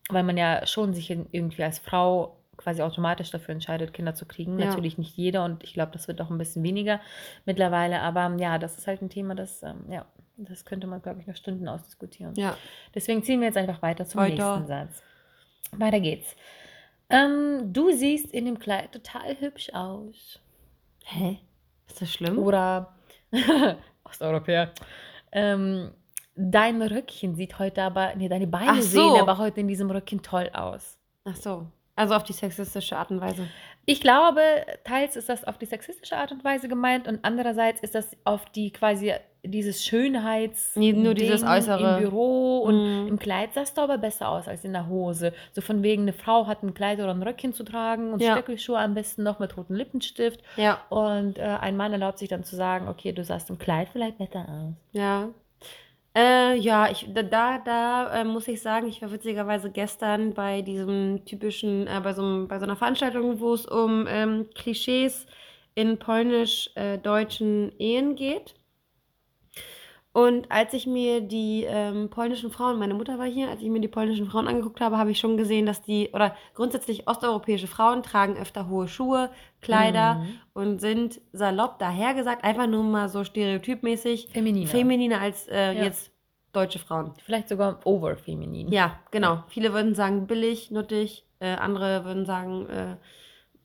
[0.09, 4.27] weil man ja schon sich in- irgendwie als Frau quasi automatisch dafür entscheidet, Kinder zu
[4.27, 4.59] kriegen.
[4.59, 4.67] Ja.
[4.67, 7.01] Natürlich nicht jeder und ich glaube, das wird auch ein bisschen weniger
[7.47, 11.21] mittlerweile, aber ja, das ist halt ein Thema, das, ähm, ja, das könnte man, glaube
[11.21, 12.35] ich, noch Stunden ausdiskutieren.
[12.37, 12.57] Ja.
[12.95, 14.57] Deswegen ziehen wir jetzt einfach weiter zum Weiter.
[14.57, 15.03] nächsten Satz.
[15.73, 16.35] Weiter geht's.
[17.11, 20.41] Ähm, du siehst in dem Kleid total hübsch aus.
[21.05, 21.39] Hä?
[21.87, 22.39] Ist das schlimm?
[22.39, 22.95] Oder
[24.05, 24.73] Osteuropäer.
[25.33, 25.91] Ähm,
[26.37, 29.13] dein Röckchen sieht heute aber, nee, deine Beine so.
[29.13, 30.99] sehen aber heute in diesem Röckchen toll aus.
[31.25, 31.67] Ach so.
[31.97, 33.49] Also auf die sexistische Art und Weise.
[33.85, 34.41] Ich glaube,
[34.85, 38.45] teils ist das auf die sexistische Art und Weise gemeint und andererseits ist das auf
[38.47, 41.97] die quasi dieses Schönheits Nee, nur dieses Äußere.
[41.97, 43.09] im Büro und Mhm.
[43.09, 45.33] im Kleid sahst du aber besser aus als in der Hose.
[45.53, 48.33] So von wegen, eine Frau hat ein Kleid oder ein Röckchen zu tragen und Ja.
[48.33, 50.79] Stöckelschuhe am besten noch mit rotem Lippenstift Ja.
[50.91, 54.19] und äh, ein Mann erlaubt sich dann zu sagen, okay, du sahst im Kleid vielleicht
[54.19, 54.75] besser aus.
[54.93, 55.29] Ja.
[56.17, 60.61] Äh, ja, ich, da, da, da äh, muss ich sagen, ich war witzigerweise gestern bei
[60.61, 65.27] diesem typischen, äh, bei, so, bei so einer Veranstaltung, wo es um ähm, Klischees
[65.77, 68.55] in polnisch-deutschen Ehen geht.
[70.13, 73.79] Und als ich mir die ähm, polnischen Frauen, meine Mutter war hier, als ich mir
[73.81, 78.03] die polnischen Frauen angeguckt habe, habe ich schon gesehen, dass die, oder grundsätzlich osteuropäische Frauen
[78.03, 80.27] tragen öfter hohe Schuhe, Kleider Mhm.
[80.53, 84.69] und sind salopp dahergesagt, einfach nur mal so stereotypmäßig Femininer.
[84.69, 85.85] femininer als äh, Ja.
[85.85, 86.11] jetzt
[86.53, 87.13] deutsche Frauen.
[87.25, 88.73] Vielleicht sogar overfeminin.
[88.73, 89.45] Ja, genau.
[89.47, 92.97] Viele würden sagen billig, nuttig, äh, andere würden sagen äh,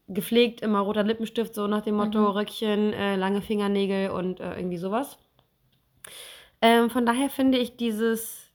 [0.07, 2.25] gepflegt, immer roter Lippenstift, so nach dem Motto Mhm.
[2.27, 5.17] Röckchen, äh, lange Fingernägel und äh, irgendwie sowas.
[6.65, 8.51] Ähm, von daher finde ich dieses,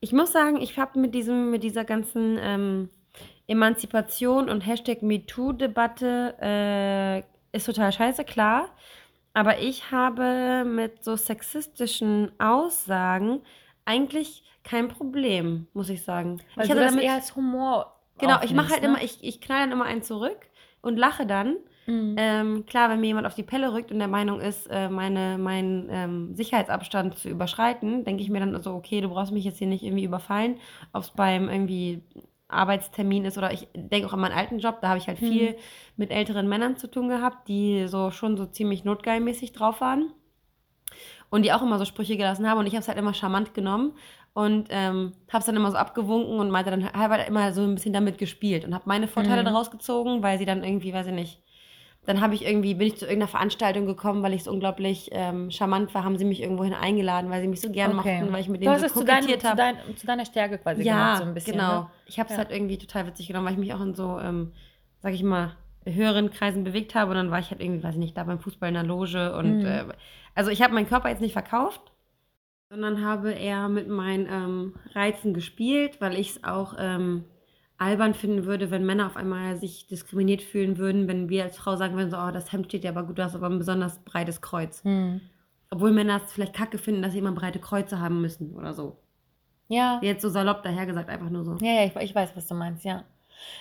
[0.00, 2.88] ich muss sagen, ich habe mit diesem, mit dieser ganzen ähm,
[3.46, 7.18] Emanzipation und Hashtag MeToo-Debatte äh,
[7.54, 8.70] ist total scheiße, klar.
[9.34, 13.42] Aber ich habe mit so sexistischen Aussagen
[13.84, 16.40] eigentlich kein Problem, muss ich sagen.
[16.54, 18.88] Weil ich du hatte das damit, eher als Humor genau, ich mache halt ne?
[18.88, 20.48] immer, ich, ich knall dann immer einen zurück
[20.80, 21.58] und lache dann.
[21.86, 22.14] Mhm.
[22.18, 25.38] Ähm, klar, wenn mir jemand auf die Pelle rückt und der Meinung ist, äh, meine,
[25.38, 29.58] meinen ähm, Sicherheitsabstand zu überschreiten, denke ich mir dann so, okay, du brauchst mich jetzt
[29.58, 30.56] hier nicht irgendwie überfallen,
[30.92, 32.02] ob es beim irgendwie
[32.48, 35.28] Arbeitstermin ist oder ich denke auch an meinen alten Job, da habe ich halt Mhm.
[35.28, 35.56] viel
[35.96, 40.12] mit älteren Männern zu tun gehabt, die so schon so ziemlich notgeilmäßig drauf waren
[41.30, 43.54] und die auch immer so Sprüche gelassen haben und ich habe es halt immer charmant
[43.54, 43.92] genommen
[44.32, 47.74] und ähm, habe es dann immer so abgewunken und meinte dann, halt immer so ein
[47.74, 49.46] bisschen damit gespielt und habe meine Vorteile Mhm.
[49.46, 51.42] daraus gezogen, weil sie dann irgendwie, weiß ich nicht,
[52.06, 55.50] dann habe ich irgendwie, bin ich zu irgendeiner Veranstaltung gekommen, weil ich so unglaublich ähm,
[55.50, 58.18] charmant war, haben sie mich irgendwohin eingeladen, weil sie mich so gern Okay.
[58.20, 59.56] mochten, weil ich mit denen so es zu, kokettiert zu, habe.
[59.58, 61.56] dein, zu deiner Stärke quasi Ja, gemacht, so ein bisschen.
[61.56, 61.80] genau.
[61.80, 61.86] Ne?
[62.06, 62.38] Ich habe es Ja.
[62.38, 64.52] halt irgendwie total witzig genommen, weil ich mich auch in so, ähm,
[65.00, 68.00] sag ich mal, höheren Kreisen bewegt habe und dann war ich halt irgendwie, weiß ich
[68.00, 69.66] nicht, da beim Fußball in der Loge und Mhm.
[69.66, 69.84] äh,
[70.34, 71.80] also ich habe meinen Körper jetzt nicht verkauft,
[72.70, 77.24] sondern habe eher mit meinen ähm, Reizen gespielt, weil ich es auch ähm,
[77.78, 81.76] albern finden würde, wenn Männer auf einmal sich diskriminiert fühlen würden, wenn wir als Frau
[81.76, 83.98] sagen würden, so, oh, das Hemd steht ja aber gut, du hast aber ein besonders
[84.04, 84.82] breites Kreuz.
[84.84, 85.20] Hm.
[85.70, 88.96] Obwohl Männer es vielleicht kacke finden, dass sie immer breite Kreuze haben müssen oder so.
[89.68, 89.98] Ja.
[90.02, 91.56] Jetzt so salopp dahergesagt, einfach nur so.
[91.60, 93.04] Ja, ja, ich, ich weiß, was du meinst, ja.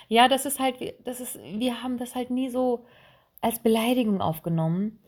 [0.08, 2.86] Ja, das ist halt, das ist, wir haben das halt nie so
[3.42, 5.00] als Beleidigung aufgenommen.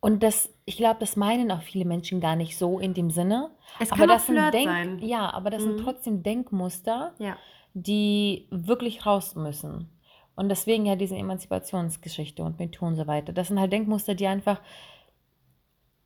[0.00, 3.50] Und das, ich glaube, das meinen auch viele Menschen gar nicht so in dem Sinne.
[3.80, 4.98] Es aber kann auch das sind Flirt Denk, sein.
[5.00, 5.66] Ja, aber das Mhm.
[5.78, 7.36] sind trotzdem Denkmuster, Ja.
[7.78, 9.90] Die wirklich raus müssen.
[10.34, 13.34] Und deswegen ja diese Emanzipationsgeschichte und MeToo und so weiter.
[13.34, 14.62] Das sind halt Denkmuster, die einfach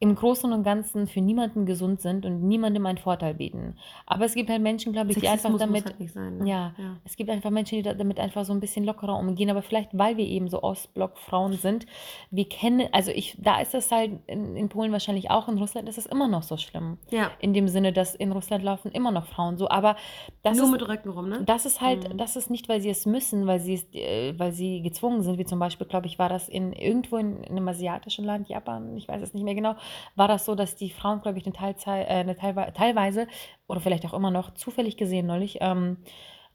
[0.02, 3.76] im Großen und Ganzen für niemanden gesund sind und niemandem einen Vorteil bieten.
[4.06, 6.38] Aber es gibt halt Menschen, glaube ich, die einfach Sexismus muss damit, halt nicht sein,
[6.38, 6.48] ne?
[6.48, 6.96] ja, Ja.
[7.04, 9.50] es gibt einfach Menschen, die da- damit einfach so ein bisschen lockerer umgehen.
[9.50, 11.84] Aber vielleicht, weil wir eben so Ostblock-Frauen sind,
[12.30, 15.86] wir kennen, also ich, da ist das halt in, in Polen wahrscheinlich auch, in Russland
[15.86, 16.96] ist es immer noch so schlimm.
[17.10, 17.30] Ja.
[17.38, 19.68] In dem Sinne, dass in Russland laufen immer noch Frauen so.
[19.68, 19.96] Aber
[20.42, 21.42] das Nur ist, mit Röcken rum, ne?
[21.44, 22.16] das ist halt, Mhm.
[22.16, 25.38] das ist nicht, weil sie es müssen, weil sie es, äh, weil sie gezwungen sind,
[25.38, 28.96] wie zum Beispiel, glaube ich, war das in irgendwo in, in einem asiatischen Land, Japan,
[28.96, 29.74] ich weiß es nicht mehr genau,
[30.16, 33.26] war das so, dass die Frauen, glaube ich, eine Teilzei äh, eine teilwe teilweise
[33.66, 35.98] oder vielleicht auch immer noch zufällig gesehen neulich ähm,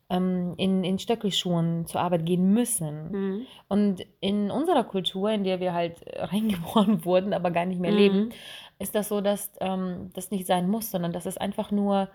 [0.09, 3.11] ähm, in, in Stöckelschuhen zur Arbeit gehen müssen.
[3.11, 3.47] Mhm.
[3.67, 7.97] Und in unserer Kultur, in der wir halt reingeboren wurden, aber gar nicht mehr Mhm.
[7.97, 8.29] leben,
[8.79, 12.09] ist das so, dass ähm, das nicht sein muss, sondern das ist einfach nur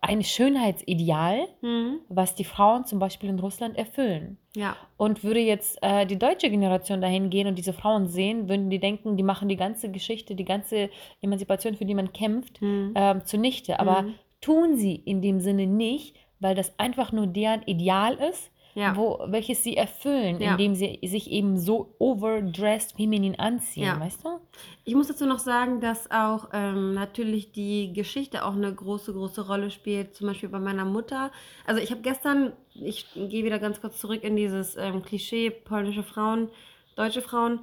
[0.00, 2.00] ein Schönheitsideal, Mhm.
[2.08, 4.38] was die Frauen zum Beispiel in Russland erfüllen.
[4.56, 4.76] Ja.
[4.96, 8.78] Und würde jetzt äh, die deutsche Generation dahin gehen und diese Frauen sehen, würden die
[8.80, 12.92] denken, die machen die ganze Geschichte, die ganze Emanzipation, für die man kämpft, Mhm.
[12.94, 13.80] ähm, zunichte.
[13.80, 14.14] Aber Mhm.
[14.40, 18.96] tun sie in dem Sinne nicht, weil das einfach nur deren Ideal ist, Ja.
[18.96, 20.52] wo, welches sie erfüllen, Ja.
[20.52, 24.00] indem sie sich eben so overdressed feminin anziehen, Ja.
[24.00, 24.40] weißt du?
[24.84, 29.46] Ich muss dazu noch sagen, dass auch ähm, natürlich die Geschichte auch eine große, große
[29.46, 30.14] Rolle spielt.
[30.16, 31.30] Zum Beispiel bei meiner Mutter.
[31.66, 36.02] Also ich habe gestern, ich gehe wieder ganz kurz zurück in dieses ähm, Klischee, polnische
[36.02, 36.48] Frauen,
[36.96, 37.60] deutsche Frauen.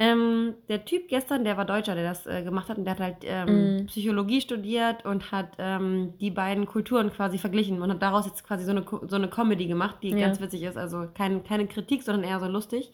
[0.00, 3.00] Ähm, der Typ gestern, der war Deutscher, der das äh, gemacht hat und der hat
[3.00, 3.86] halt ähm, Mm.
[3.86, 8.64] Psychologie studiert und hat ähm, die beiden Kulturen quasi verglichen und hat daraus jetzt quasi
[8.64, 10.18] so eine, so eine Comedy gemacht, die Ja.
[10.18, 10.76] ganz witzig ist.
[10.76, 12.92] Also kein, keine Kritik, sondern eher so lustig.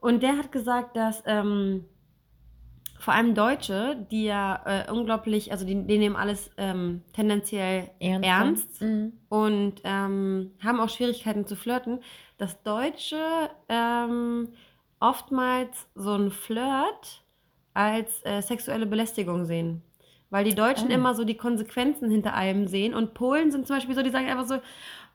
[0.00, 1.84] Und der hat gesagt, dass ähm,
[2.98, 8.26] vor allem Deutsche, die ja äh, unglaublich, also die, die nehmen alles ähm, tendenziell Ernst.
[8.28, 9.12] ernst, Mhm.
[9.28, 12.00] und ähm, haben auch Schwierigkeiten zu flirten,
[12.38, 14.48] dass Deutsche ähm,
[15.02, 17.22] oftmals so ein Flirt
[17.74, 19.82] als äh, sexuelle Belästigung sehen.
[20.30, 20.94] Weil die Deutschen Oh.
[20.94, 24.28] immer so die Konsequenzen hinter allem sehen und Polen sind zum Beispiel so, die sagen
[24.28, 24.56] einfach so,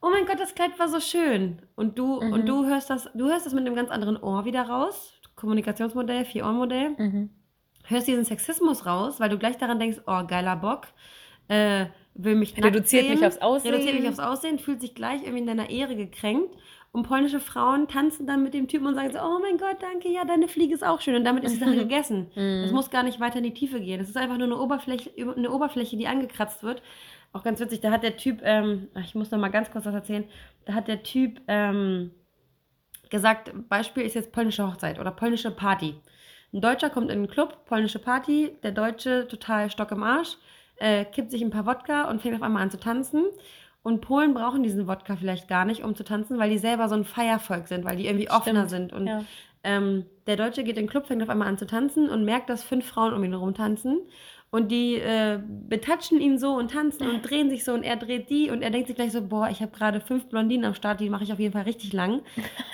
[0.01, 1.59] oh mein Gott, das Kleid war so schön.
[1.75, 2.33] Und du, Mhm.
[2.33, 5.13] und du hörst das, du hörst das mit einem ganz anderen Ohr wieder raus.
[5.35, 7.29] Kommunikationsmodell, Vier-Ohr-Modell Mhm.
[7.85, 10.87] hörst diesen Sexismus raus, weil du gleich daran denkst, oh, geiler Bock,
[11.47, 13.71] äh, will mich Reduziert sehen, mich aufs Aussehen.
[13.73, 16.55] reduziert mich aufs Aussehen, fühlt sich gleich irgendwie in deiner Ehre gekränkt.
[16.91, 20.09] Und polnische Frauen tanzen dann mit dem Typen und sagen so, oh mein Gott, danke,
[20.09, 21.15] ja, deine Fliege ist auch schön.
[21.15, 22.31] Und damit ist die Sache gegessen.
[22.35, 22.63] Mhm.
[22.65, 23.99] Es muss gar nicht weiter in die Tiefe gehen.
[23.99, 26.81] Es ist einfach nur eine Oberfläche, eine Oberfläche, die angekratzt wird.
[27.33, 29.93] Auch ganz witzig, da hat der Typ, ähm, ich muss noch mal ganz kurz was
[29.93, 30.23] erzählen,
[30.65, 32.11] da hat der Typ ähm,
[33.09, 35.95] gesagt, Beispiel ist jetzt polnische Hochzeit oder polnische Party.
[36.53, 40.37] Ein Deutscher kommt in den Club, polnische Party, der Deutsche total Stock im Arsch,
[40.77, 43.25] äh, kippt sich ein paar Wodka und fängt auf einmal an zu tanzen.
[43.87, 46.95] Und Polen brauchen diesen Wodka vielleicht gar nicht, um zu tanzen, weil die selber so
[46.95, 48.93] ein Feiervolk sind, weil die irgendwie offener Stimmt, sind.
[48.93, 49.23] Und ja.
[49.63, 52.49] ähm, der Deutsche geht in den Club, fängt auf einmal an zu tanzen und merkt,
[52.49, 53.99] dass fünf Frauen um ihn herum tanzen.
[54.49, 58.29] Und die äh, betatschen ihn so und tanzen und drehen sich so und er dreht
[58.29, 60.99] die und er denkt sich gleich so, boah, ich habe gerade fünf Blondinen am Start,
[60.99, 62.21] die mache ich auf jeden Fall richtig lang.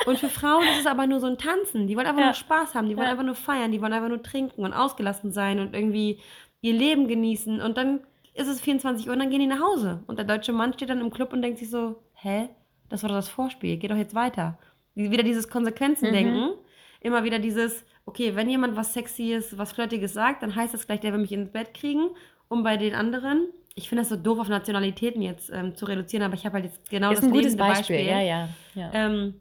[0.07, 1.87] Und für Frauen ist es aber nur so ein Tanzen.
[1.87, 2.25] Die wollen einfach Ja.
[2.27, 3.11] nur Spaß haben, die wollen Ja.
[3.11, 6.19] einfach nur feiern, die wollen einfach nur trinken und ausgelassen sein und irgendwie
[6.61, 7.59] ihr Leben genießen.
[7.61, 8.01] Und dann
[8.33, 10.03] ist es 24 Uhr und dann gehen die nach Hause.
[10.07, 12.49] Und der deutsche Mann steht dann im Club und denkt sich so, hä,
[12.89, 14.57] das war doch das Vorspiel, geh doch jetzt weiter.
[14.95, 16.51] Wieder dieses Konsequenzen-Denken.
[16.99, 20.99] Immer wieder dieses, okay, wenn jemand was Sexyes, was Flirtiges sagt, dann heißt das gleich,
[20.99, 22.09] der will mich ins Bett kriegen.
[22.47, 26.23] Und bei den anderen, ich finde das so doof auf Nationalitäten jetzt ähm, zu reduzieren,
[26.23, 28.05] aber ich habe halt jetzt genau ist das ein gutes lebende Beispiel.
[28.05, 28.49] Ja, ja.
[28.75, 28.91] ja.
[28.93, 29.35] ähm,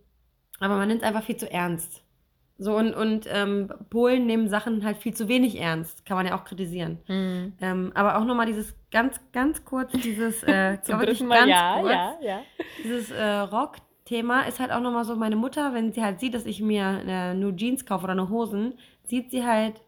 [0.58, 2.01] aber man nimmt es einfach viel zu ernst.
[2.58, 6.04] So und, und ähm, Polen nehmen Sachen halt viel zu wenig ernst.
[6.06, 6.98] Kann man ja auch kritisieren.
[7.08, 7.54] Mhm.
[7.60, 11.78] Ähm, aber auch nochmal dieses ganz, ganz kurz, dieses, äh, Zum dritten Mal, ganz ja,
[11.80, 12.40] kurz, ja, ja.
[12.84, 16.46] dieses äh, Rock-Thema ist halt auch nochmal so, meine Mutter, wenn sie halt sieht, dass
[16.46, 19.80] ich mir äh, nur Jeans kaufe oder nur Hosen, sieht sie halt,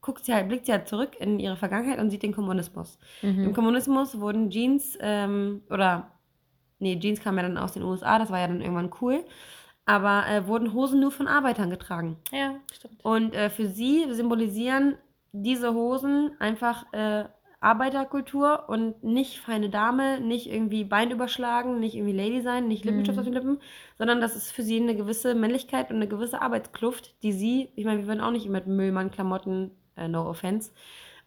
[0.00, 2.98] guckt sie halt, blickt sie halt zurück in ihre Vergangenheit und sieht den Kommunismus.
[3.22, 3.52] Im Mhm.
[3.54, 6.10] Kommunismus wurden Jeans ähm, oder
[6.78, 9.24] nee, Jeans kamen ja dann aus den USA, das war ja dann irgendwann cool,
[9.88, 12.16] aber äh, wurden Hosen nur von Arbeitern getragen.
[12.30, 13.04] Ja, stimmt.
[13.04, 14.96] Und äh, für sie symbolisieren
[15.32, 17.24] diese Hosen einfach äh,
[17.60, 23.16] Arbeiterkultur und nicht feine Dame, nicht irgendwie Bein überschlagen, nicht irgendwie Lady sein, nicht Lippenstift
[23.16, 23.20] Mhm.
[23.20, 23.60] auf den Lippen,
[23.96, 27.84] sondern das ist für sie eine gewisse Männlichkeit und eine gewisse Arbeitskluft, die sie, ich
[27.84, 30.70] meine, wir würden auch nicht mit Müllmann-Klamotten, äh, no offense,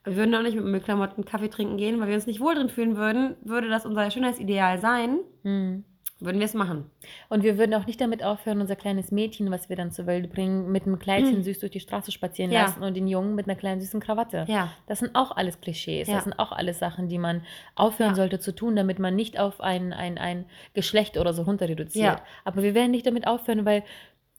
[0.03, 2.69] wir würden auch nicht mit Müllklamotten Kaffee trinken gehen, weil wir uns nicht wohl drin
[2.69, 5.83] fühlen würden, würde das unser Schönheitsideal sein, Mhm.
[6.21, 6.85] Würden wir es machen.
[7.29, 10.31] Und wir würden auch nicht damit aufhören, unser kleines Mädchen, was wir dann zur Welt
[10.31, 12.55] bringen, mit einem Kleidchen süß durch die Straße spazieren Mhm.
[12.55, 12.61] Ja.
[12.63, 14.45] lassen und den Jungen mit einer kleinen süßen Krawatte.
[14.47, 14.71] Ja.
[14.87, 16.07] Das sind auch alles Klischees.
[16.07, 16.15] Ja.
[16.15, 17.41] Das sind auch alles Sachen, die man
[17.75, 21.67] aufhören sollte zu tun, damit man nicht auf ein, ein, ein Geschlecht oder so runter
[21.67, 22.19] reduziert.
[22.19, 22.21] Ja.
[22.45, 23.83] Aber wir werden nicht damit aufhören, weil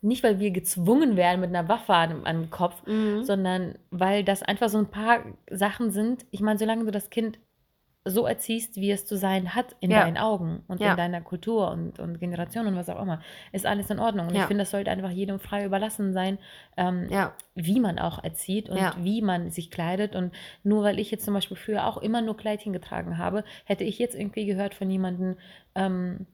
[0.05, 3.23] nicht, weil wir gezwungen werden mit einer Waffe an, an dem Kopf, Mhm.
[3.23, 6.27] sondern weil das einfach so ein paar Sachen sind.
[6.33, 7.39] Ich meine, solange du das Kind
[8.05, 10.01] so erziehst, wie es zu sein hat in Ja.
[10.03, 10.91] deinen Augen und Ja.
[10.91, 13.21] in deiner Kultur und, und Generation und was auch immer,
[13.53, 14.27] ist alles in Ordnung.
[14.27, 14.41] Und Ja.
[14.41, 16.39] ich finde, das sollte einfach jedem frei überlassen sein,
[16.77, 17.07] ähm,
[17.55, 20.17] wie man auch erzieht und wie man sich kleidet.
[20.17, 20.33] Und
[20.65, 24.01] nur weil ich jetzt zum Beispiel früher auch immer nur Kleidchen getragen habe, hätte ich
[24.01, 25.37] jetzt irgendwie gehört von jemandem,
[25.77, 26.27] ähm,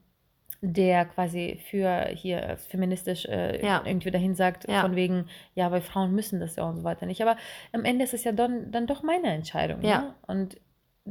[0.61, 3.81] der quasi für hier feministisch äh, Ja.
[3.85, 4.81] irgendwie dahin sagt, Ja.
[4.81, 7.21] von wegen, ja, weil Frauen müssen das ja und so weiter nicht.
[7.21, 7.37] Aber
[7.73, 9.81] am Ende ist es ja dann, dann doch meine Entscheidung.
[9.83, 9.99] Ja.
[10.01, 10.13] Ne?
[10.27, 10.57] Und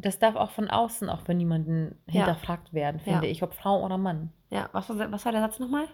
[0.00, 2.24] das darf auch von außen auch von niemandem Ja.
[2.24, 3.32] hinterfragt werden, finde Ja.
[3.32, 4.30] ich, ob Frau oder Mann.
[4.50, 4.68] ja.
[4.72, 5.86] Was, war- was war der Satz nochmal?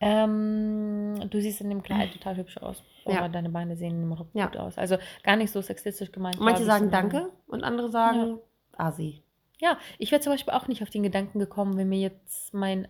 [0.00, 2.82] Ähm, du siehst in dem Kleid total hübsch aus.
[3.04, 3.28] Oder Ja.
[3.28, 4.46] deine Beine sehen dem Rock Ja.
[4.46, 4.78] gut aus.
[4.78, 6.38] Also gar nicht so sexistisch gemeint.
[6.40, 8.38] Manche sagen Danke und andere sagen
[8.76, 9.22] Asi.
[9.60, 12.86] Ja, ich wäre zum Beispiel auch nicht auf den Gedanken gekommen, wenn mir jetzt mein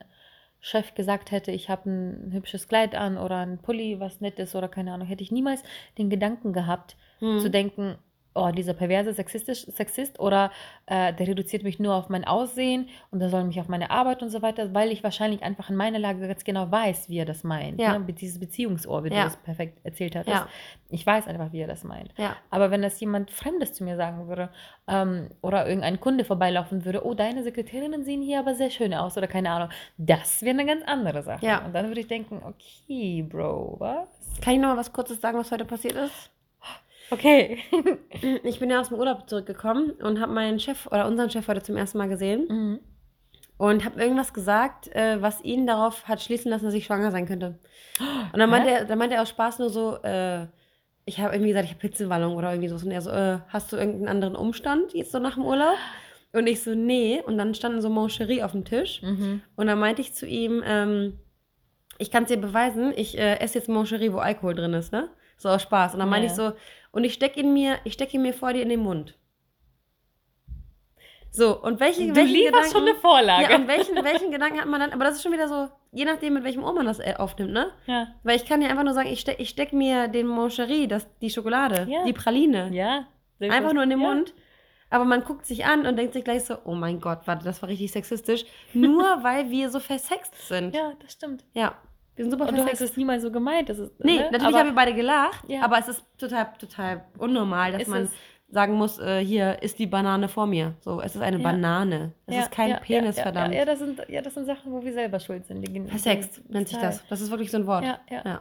[0.60, 4.54] Chef gesagt hätte, ich habe ein hübsches Kleid an oder ein Pulli, was nett ist
[4.54, 5.62] oder keine Ahnung, hätte ich niemals
[5.96, 7.38] den Gedanken gehabt, Hm.
[7.38, 7.96] zu denken,
[8.38, 10.50] oh, dieser perverse Sexistisch, Sexist oder
[10.86, 14.22] äh, der reduziert mich nur auf mein Aussehen und der soll mich auf meine Arbeit
[14.22, 17.24] und so weiter, weil ich wahrscheinlich einfach in meiner Lage ganz genau weiß, wie er
[17.24, 17.80] das meint.
[17.80, 17.94] Ja.
[17.94, 18.00] Ne?
[18.00, 19.16] Mit Dieses Beziehungsohr, wie Ja.
[19.16, 20.36] du das perfekt erzählt hattest.
[20.36, 20.48] Ja.
[20.90, 22.14] Ich weiß einfach, wie er das meint.
[22.16, 24.48] Ja, Aber wenn das jemand Fremdes zu mir sagen würde
[24.86, 29.16] ähm, oder irgendein Kunde vorbeilaufen würde, oh, deine Sekretärinnen sehen hier aber sehr schön aus
[29.18, 29.68] oder keine Ahnung,
[29.98, 31.44] das wäre eine ganz andere Sache.
[31.44, 31.64] Ja.
[31.64, 34.08] Und dann würde ich denken, okay, Bro, was?
[34.40, 36.30] kann ich noch mal was Kurzes sagen, was heute passiert ist?
[37.10, 37.58] Okay.
[38.42, 41.62] Ich bin ja aus dem Urlaub zurückgekommen und habe meinen Chef oder unseren Chef heute
[41.62, 42.80] zum ersten Mal gesehen mhm.
[43.58, 47.26] und habe irgendwas gesagt, äh, was ihn darauf hat schließen lassen, dass ich schwanger sein
[47.26, 47.58] könnte.
[48.32, 48.74] Und dann meinte, Hä?
[48.74, 50.46] er, dann meinte er aus Spaß nur so, äh,
[51.04, 52.76] ich habe irgendwie gesagt, ich habe Hitzewallung oder irgendwie so.
[52.84, 55.76] Und er so, äh, hast du irgendeinen anderen Umstand jetzt so nach dem Urlaub?
[56.32, 57.22] Und ich so, nee.
[57.24, 59.00] Und dann standen so Moncherie auf dem Tisch.
[59.02, 59.40] Mhm.
[59.56, 61.18] Und dann meinte ich zu ihm, ähm,
[61.98, 65.08] ich kann es dir beweisen, ich äh, esse jetzt Moncherie, wo Alkohol drin ist, ne?
[65.38, 65.94] So aus Spaß.
[65.94, 66.32] Und dann meinte Ja.
[66.32, 66.52] ich so,
[66.90, 69.14] und ich stecke ihn mir, ich stecke ihn mir vor dir in den Mund.
[71.30, 73.50] So, und welche, Du welchen lieferst schon eine Vorlage.
[73.50, 74.92] ja, und welchen, welchen Gedanken hat man dann?
[74.92, 77.52] Aber das ist schon wieder so, je nachdem, mit welchem Ohr man das äh, aufnimmt,
[77.52, 77.70] ne?
[77.86, 78.08] ja.
[78.22, 81.06] Weil ich kann ja einfach nur sagen, ich stecke ich steck mir den Moncherie, das,
[81.20, 82.04] die Schokolade, Ja.
[82.04, 83.06] die Praline, ja.
[83.40, 84.08] einfach nur in den ja.
[84.08, 84.34] Mund.
[84.90, 87.60] Aber man guckt sich an und denkt sich gleich so, oh mein Gott, warte, das
[87.60, 88.46] war richtig sexistisch.
[88.72, 90.74] Nur weil wir so versext sind.
[90.74, 91.44] Ja, das stimmt.
[91.52, 91.76] Ja,
[92.18, 93.68] wir sind super Und du hast es niemals so gemeint.
[93.68, 94.22] Das ist, Nee, ne?
[94.24, 95.62] natürlich Aber- haben wir beide gelacht, Ja.
[95.62, 98.12] aber es ist total, total unnormal, dass Ist man es.
[98.50, 100.74] sagen muss, äh, hier ist die Banane vor mir.
[100.80, 101.42] So, es ist eine Ja.
[101.42, 102.12] Banane.
[102.26, 103.54] Es Ja, ist kein ja, Penis, verdammt.
[103.54, 105.66] Ja, das sind, ja, das sind Sachen, wo wir selber schuld sind.
[105.88, 107.06] Versext nennt sich das.
[107.08, 107.84] Das ist wirklich so ein Wort.
[107.84, 108.22] Ja, ja.
[108.24, 108.40] Ja.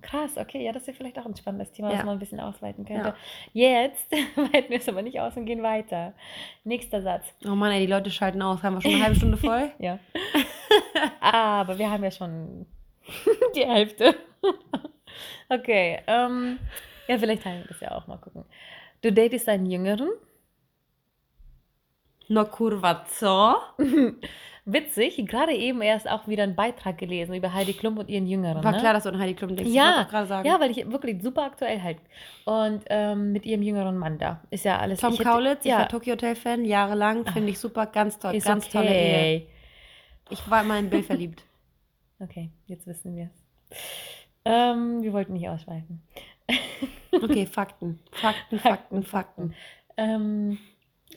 [0.00, 1.98] Krass, okay, ja, das ist vielleicht auch ein spannendes Thema, Ja.
[1.98, 3.14] was man ein bisschen ausweiten könnte.
[3.52, 3.82] Ja.
[3.82, 6.12] Jetzt weiten wir es aber nicht aus und gehen weiter.
[6.64, 7.24] Nächster Satz.
[7.46, 8.64] Oh Mann, ey, die Leute schalten aus.
[8.64, 9.70] Haben wir schon eine halbe Stunde voll?
[9.78, 10.00] Ja.
[11.20, 12.66] aber wir haben ja schon
[13.56, 14.14] die Hälfte.
[15.48, 16.58] okay, ähm,
[17.08, 18.44] ja, vielleicht teilen wir das ja auch mal gucken.
[19.02, 20.10] Du datest einen Jüngeren.
[22.28, 23.56] No kurwa, co?
[24.64, 28.62] Witzig, gerade eben erst auch wieder einen Beitrag gelesen über Heidi Klum und ihren Jüngeren.
[28.62, 28.78] War ne?
[28.78, 29.72] klar, dass du an Heidi Klum denkst.
[29.72, 30.46] Ja, ich.
[30.46, 31.98] Ja, weil ich wirklich super aktuell halt.
[32.44, 34.40] Und ähm, mit ihrem jüngeren Mann da.
[34.50, 35.00] Ist ja alles.
[35.00, 38.20] Tom ich hätte- Kaulitz, ich ja, war Tokyo Hotel Fan, jahrelang, finde ich super, ganz
[38.20, 38.94] toll, ist ganz tolle Ehe.
[38.94, 39.46] okay.
[40.30, 41.42] Ich war immer in Bill verliebt.
[42.22, 43.78] Okay, jetzt wissen wir es.
[44.44, 46.02] Ähm, wir wollten nicht ausschweifen.
[47.14, 48.00] Okay, Fakten.
[48.10, 49.54] Fakten, Fakten, Fakten.
[49.98, 50.56] Ähm,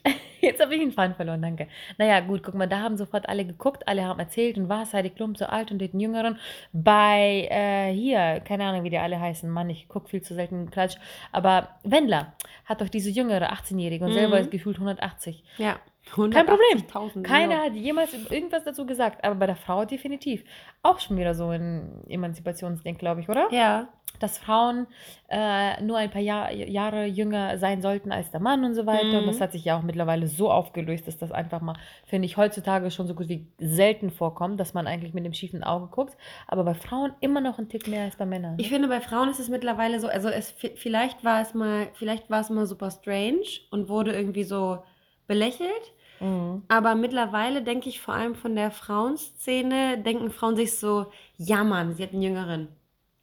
[0.42, 1.70] jetzt habe ich den Faden verloren, danke.
[1.98, 5.10] Naja, gut, guck mal, da haben sofort alle geguckt, alle haben erzählt und was, Heidi
[5.10, 6.38] Klum so alt und den Jüngeren.
[6.74, 10.70] Bei, äh, hier, keine Ahnung, wie die alle heißen, Mann, ich gucke viel zu selten
[10.70, 10.98] Klatsch,
[11.32, 12.34] aber Wendler
[12.66, 14.16] hat doch diese jüngere 18-Jährige und Mhm.
[14.16, 15.46] selber ist gefühlt 180.
[15.58, 15.80] Ja.
[16.14, 16.86] Kein Problem.
[16.88, 17.64] 180.000, Keiner ja.
[17.64, 20.44] hat jemals irgendwas dazu gesagt, aber bei der Frau definitiv.
[20.84, 23.48] Auch schon wieder so ein Emanzipationsding, glaube ich, oder?
[23.52, 23.90] Ja,
[24.20, 24.88] Dass Frauen
[25.28, 29.06] äh, nur ein paar Jahr, Jahre jünger sein sollten als der Mann und so weiter.
[29.06, 29.16] Mhm.
[29.16, 31.76] Und das hat sich ja auch mittlerweile so aufgelöst, dass das einfach mal,
[32.06, 35.64] finde ich, heutzutage schon so gut wie selten vorkommt, dass man eigentlich mit dem schiefen
[35.64, 36.16] Auge guckt.
[36.48, 38.56] Aber bei Frauen immer noch ein Tick mehr als bei Männern.
[38.58, 42.30] Ich finde, bei Frauen ist es mittlerweile so, also es vielleicht war es mal, vielleicht
[42.30, 44.84] war es mal super strange und wurde irgendwie so
[45.28, 45.94] belächelt.
[46.20, 46.64] Mhm.
[46.68, 51.94] Aber mittlerweile denke ich vor allem von der Frauenszene, denken Frauen sich so, ja Mann,
[51.94, 52.70] sie hat einen Jüngeren.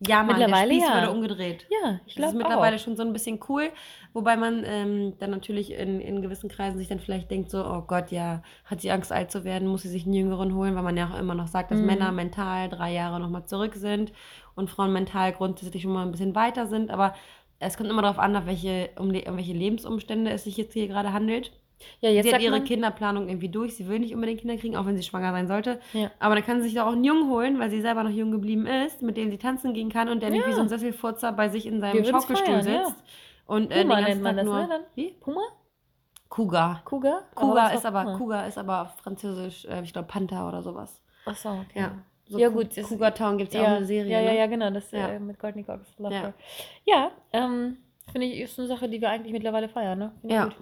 [0.01, 0.95] Ja Mann, der Mittlerweile Spieß ja.
[0.95, 1.71] wurde umgedreht.
[1.71, 2.81] Ja, ich Das ist glaube mittlerweile auch.
[2.81, 3.71] schon so ein bisschen cool,
[4.13, 7.83] wobei man ähm, dann natürlich in, in gewissen Kreisen sich dann vielleicht denkt so, oh
[7.83, 10.83] Gott, ja, hat sie Angst alt zu werden, muss sie sich einen Jüngeren holen, weil
[10.83, 11.87] man ja auch immer noch sagt, dass Mhm.
[11.87, 14.13] Männer mental drei Jahre nochmal zurück sind
[14.55, 17.15] und Frauen mental grundsätzlich schon mal ein bisschen weiter sind, aber
[17.61, 20.73] es kommt immer darauf an, auf welche, um, die, um welche Lebensumstände es sich jetzt
[20.75, 21.53] hier gerade handelt.
[22.01, 23.77] Ja, jetzt sie hat ihre man, Kinderplanung irgendwie durch.
[23.77, 25.81] Sie will nicht unbedingt Kinder kriegen, auch wenn sie schwanger sein sollte.
[25.93, 26.11] Ja.
[26.19, 28.31] Aber dann kann sie sich doch auch einen Jungen holen, weil sie selber noch jung
[28.31, 30.49] geblieben ist, mit dem sie tanzen gehen kann und der nicht Ja.
[30.49, 32.85] wie so ein Sesselfurzer bei sich in seinem Schaukelstuhl feiern, ja.
[32.87, 33.03] sitzt.
[33.47, 34.63] Und äh, den Puma ganzen nennt man Tag das, nur.
[34.63, 34.69] ne?
[34.69, 34.83] Dann?
[34.95, 35.11] Wie?
[35.21, 35.41] Puma?
[36.29, 36.83] Cougar?
[36.85, 38.17] Cougar was ist aber, Puma?
[38.19, 41.01] Cougar ist aber französisch, äh, ich glaube Panther oder sowas.
[41.27, 41.81] Achso, okay.
[41.81, 41.93] Ja.
[42.27, 44.11] So Ja, gut, Cougar Town gibt es ja, Ja, auch eine Serie.
[44.13, 44.39] ja, ja, ne?
[44.39, 45.09] ja, genau, das Ja.
[45.09, 45.95] Äh, mit Courtney Cox.
[45.99, 46.11] Ja.
[46.11, 46.33] Ja,
[46.87, 47.77] ja ähm,
[48.11, 50.13] finde ich, ist eine Sache, die wir eigentlich mittlerweile feiern, ne?
[50.21, 50.45] Finde Ja.
[50.45, 50.57] gut.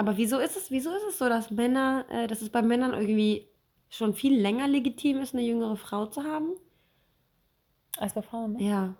[0.00, 2.94] Aber wieso ist es, wieso ist es so, dass Männer, äh, dass es bei Männern
[2.94, 3.46] irgendwie
[3.90, 6.54] schon viel länger legitim ist, eine jüngere Frau zu haben?
[7.98, 8.62] Als bei Frauen, ne?
[8.62, 8.94] Ja.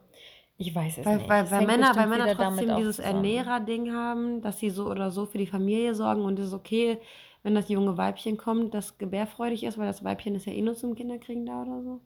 [0.58, 1.28] Ich weiß es Weil, nicht.
[1.30, 2.98] weil, weil Männer, weil Männer trotzdem dieses.
[2.98, 6.98] Ernährer-Ding haben, dass sie so oder so für die Familie sorgen und es ist okay,
[7.42, 10.74] wenn das junge Weibchen kommt, das gebärfreudig ist, weil das Weibchen ist ja eh nur
[10.74, 12.00] zum Kinderkriegen da oder so.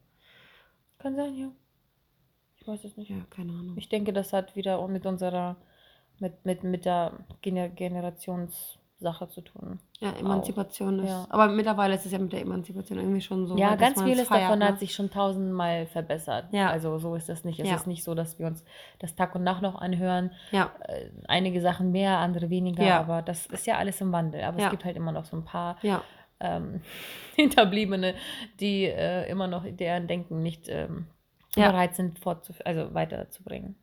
[0.99, 1.51] Kann sein, ja.
[2.61, 3.11] Ich weiß es nicht.
[3.11, 3.77] Ja, keine Ahnung.
[3.77, 5.57] Ich denke, das hat wieder mit unserer,
[6.21, 7.69] mit, mit, mit der Gener
[9.05, 9.79] Generationssache zu tun.
[10.01, 11.09] Ja, Emanzipation ist.
[11.09, 11.27] Ja.
[11.29, 13.57] Aber mittlerweile ist es ja mit der Emanzipation irgendwie schon so.
[13.57, 14.69] ja, ganz vieles feiert, davon ne?
[14.69, 16.47] hat sich schon tausendmal verbessert.
[16.53, 16.71] Ja.
[16.71, 17.61] Also so ist das nicht.
[17.61, 17.77] Es Ja.
[17.77, 18.65] ist nicht so, dass wir uns
[18.99, 20.31] das Tag und Nacht noch anhören.
[20.51, 23.01] Ja, Äh, einige Sachen mehr, andere weniger, Ja.
[23.01, 24.43] aber das ist ja alles im Wandel.
[24.43, 26.03] Aber es gibt halt immer noch so ein paar ja.
[26.41, 26.81] ähm,
[27.37, 28.15] Hinterbliebene,
[28.61, 31.07] die äh, immer noch deren Denken nicht ähm,
[31.55, 32.19] bereit sind,
[32.65, 33.77] also weiterzubringen.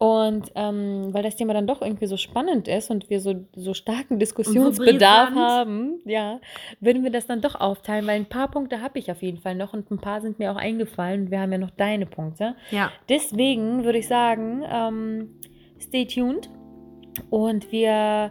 [0.00, 3.74] Und ähm, weil das Thema dann doch irgendwie so spannend ist und wir so, so
[3.74, 5.36] starken Diskussionsbedarf brisant.
[5.36, 6.40] haben, ja,
[6.78, 9.56] würden wir das dann doch aufteilen, weil ein paar Punkte habe ich auf jeden Fall
[9.56, 12.54] noch und ein paar sind mir auch eingefallen und wir haben ja noch deine Punkte.
[12.70, 12.92] Ja.
[13.08, 15.40] Deswegen würde ich sagen, ähm,
[15.80, 16.48] stay tuned
[17.30, 18.30] und wir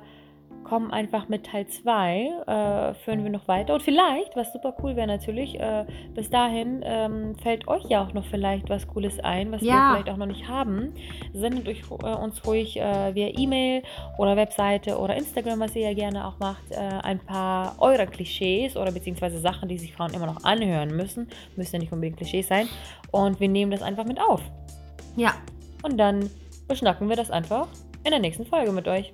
[0.67, 3.73] kommen einfach mit Teil 2, äh, führen wir noch weiter.
[3.73, 8.13] Und vielleicht, was super cool wäre natürlich, äh, bis dahin ähm, fällt euch ja auch
[8.13, 9.91] noch vielleicht was Cooles ein, was wir Ja.
[9.93, 10.93] vielleicht auch noch nicht haben.
[11.33, 13.83] Sendet euch, äh, uns ruhig äh, via E-Mail
[14.17, 18.75] oder Webseite oder Instagram, was ihr ja gerne auch macht, äh, ein paar eurer Klischees
[18.75, 21.29] oder beziehungsweise Sachen, die sich Frauen immer noch anhören müssen.
[21.55, 22.67] Müssen ja nicht unbedingt Klischees sein.
[23.11, 24.41] Und wir nehmen das einfach mit auf.
[25.15, 25.33] Ja.
[25.83, 26.29] Und dann
[26.67, 27.67] beschnacken wir das einfach
[28.03, 29.13] in der nächsten Folge mit euch.